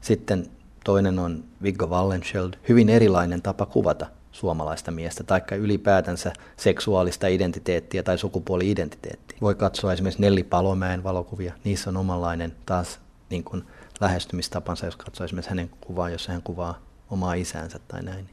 Sitten 0.02 0.50
toinen 0.84 1.19
on 1.19 1.43
Viggo 1.63 1.88
Wallenscheld, 1.88 2.54
hyvin 2.69 2.89
erilainen 2.89 3.41
tapa 3.41 3.65
kuvata 3.65 4.06
suomalaista 4.32 4.91
miestä, 4.91 5.23
taikka 5.23 5.56
ylipäätänsä 5.56 6.34
seksuaalista 6.58 7.28
identiteettiä 7.28 8.04
tai 8.04 8.17
sukupuoli-identiteettiä. 8.17 9.38
Voi 9.41 9.56
katsoa 9.56 9.93
esimerkiksi 9.93 10.21
Nelli 10.21 10.43
Palomäen 10.43 11.04
valokuvia, 11.04 11.54
niissä 11.63 11.89
on 11.89 11.97
omanlainen 11.97 12.56
taas 12.65 13.00
niin 13.30 13.43
kuin 13.43 13.63
lähestymistapansa, 14.00 14.86
jos 14.86 14.95
katsoo 14.95 15.26
esimerkiksi 15.26 15.50
hänen 15.50 15.69
kuvaa, 15.82 16.10
jos 16.10 16.28
hän 16.28 16.41
kuvaa 16.41 16.82
omaa 17.10 17.34
isäänsä 17.34 17.80
tai 17.88 18.04
näin. 18.04 18.30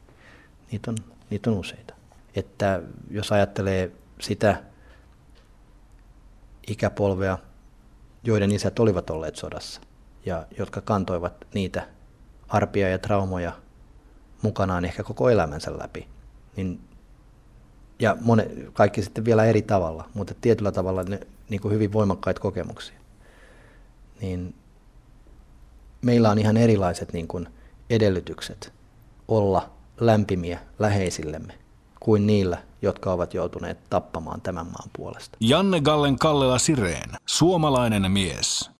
Niitä 0.71 0.91
on, 0.91 0.97
niitä 1.29 1.49
on 1.49 1.57
useita. 1.57 1.93
Että 2.35 2.81
jos 3.11 3.31
ajattelee 3.31 3.91
sitä 4.21 4.63
ikäpolvea, 6.67 7.37
joiden 8.25 8.51
isät 8.51 8.79
olivat 8.79 9.09
olleet 9.09 9.35
sodassa 9.35 9.81
ja 10.25 10.45
jotka 10.57 10.81
kantoivat 10.81 11.47
niitä 11.53 11.87
arpia 12.47 12.89
ja 12.89 12.97
traumoja 12.97 13.51
mukanaan 14.41 14.85
ehkä 14.85 15.03
koko 15.03 15.29
elämänsä 15.29 15.77
läpi, 15.79 16.07
niin 16.55 16.79
ja 17.99 18.17
mone, 18.21 18.49
kaikki 18.73 19.01
sitten 19.01 19.25
vielä 19.25 19.45
eri 19.45 19.61
tavalla, 19.61 20.09
mutta 20.13 20.33
tietyllä 20.41 20.71
tavalla 20.71 21.03
ne 21.03 21.19
niin 21.49 21.61
kuin 21.61 21.73
hyvin 21.73 21.93
voimakkaita 21.93 22.41
kokemuksia. 22.41 22.95
Niin 24.21 24.55
meillä 26.01 26.29
on 26.29 26.39
ihan 26.39 26.57
erilaiset 26.57 27.13
niin 27.13 27.27
kuin 27.27 27.47
edellytykset 27.89 28.73
olla 29.27 29.69
lämpimiä 29.99 30.59
läheisillemme 30.79 31.53
kuin 32.05 32.27
niillä, 32.27 32.57
jotka 32.81 33.11
ovat 33.11 33.33
joutuneet 33.33 33.77
tappamaan 33.89 34.41
tämän 34.41 34.65
maan 34.65 34.89
puolesta. 34.97 35.37
Janne 35.39 35.81
Gallen 35.81 36.19
Kallela 36.19 36.57
Sireen, 36.57 37.09
suomalainen 37.25 38.11
mies. 38.11 38.74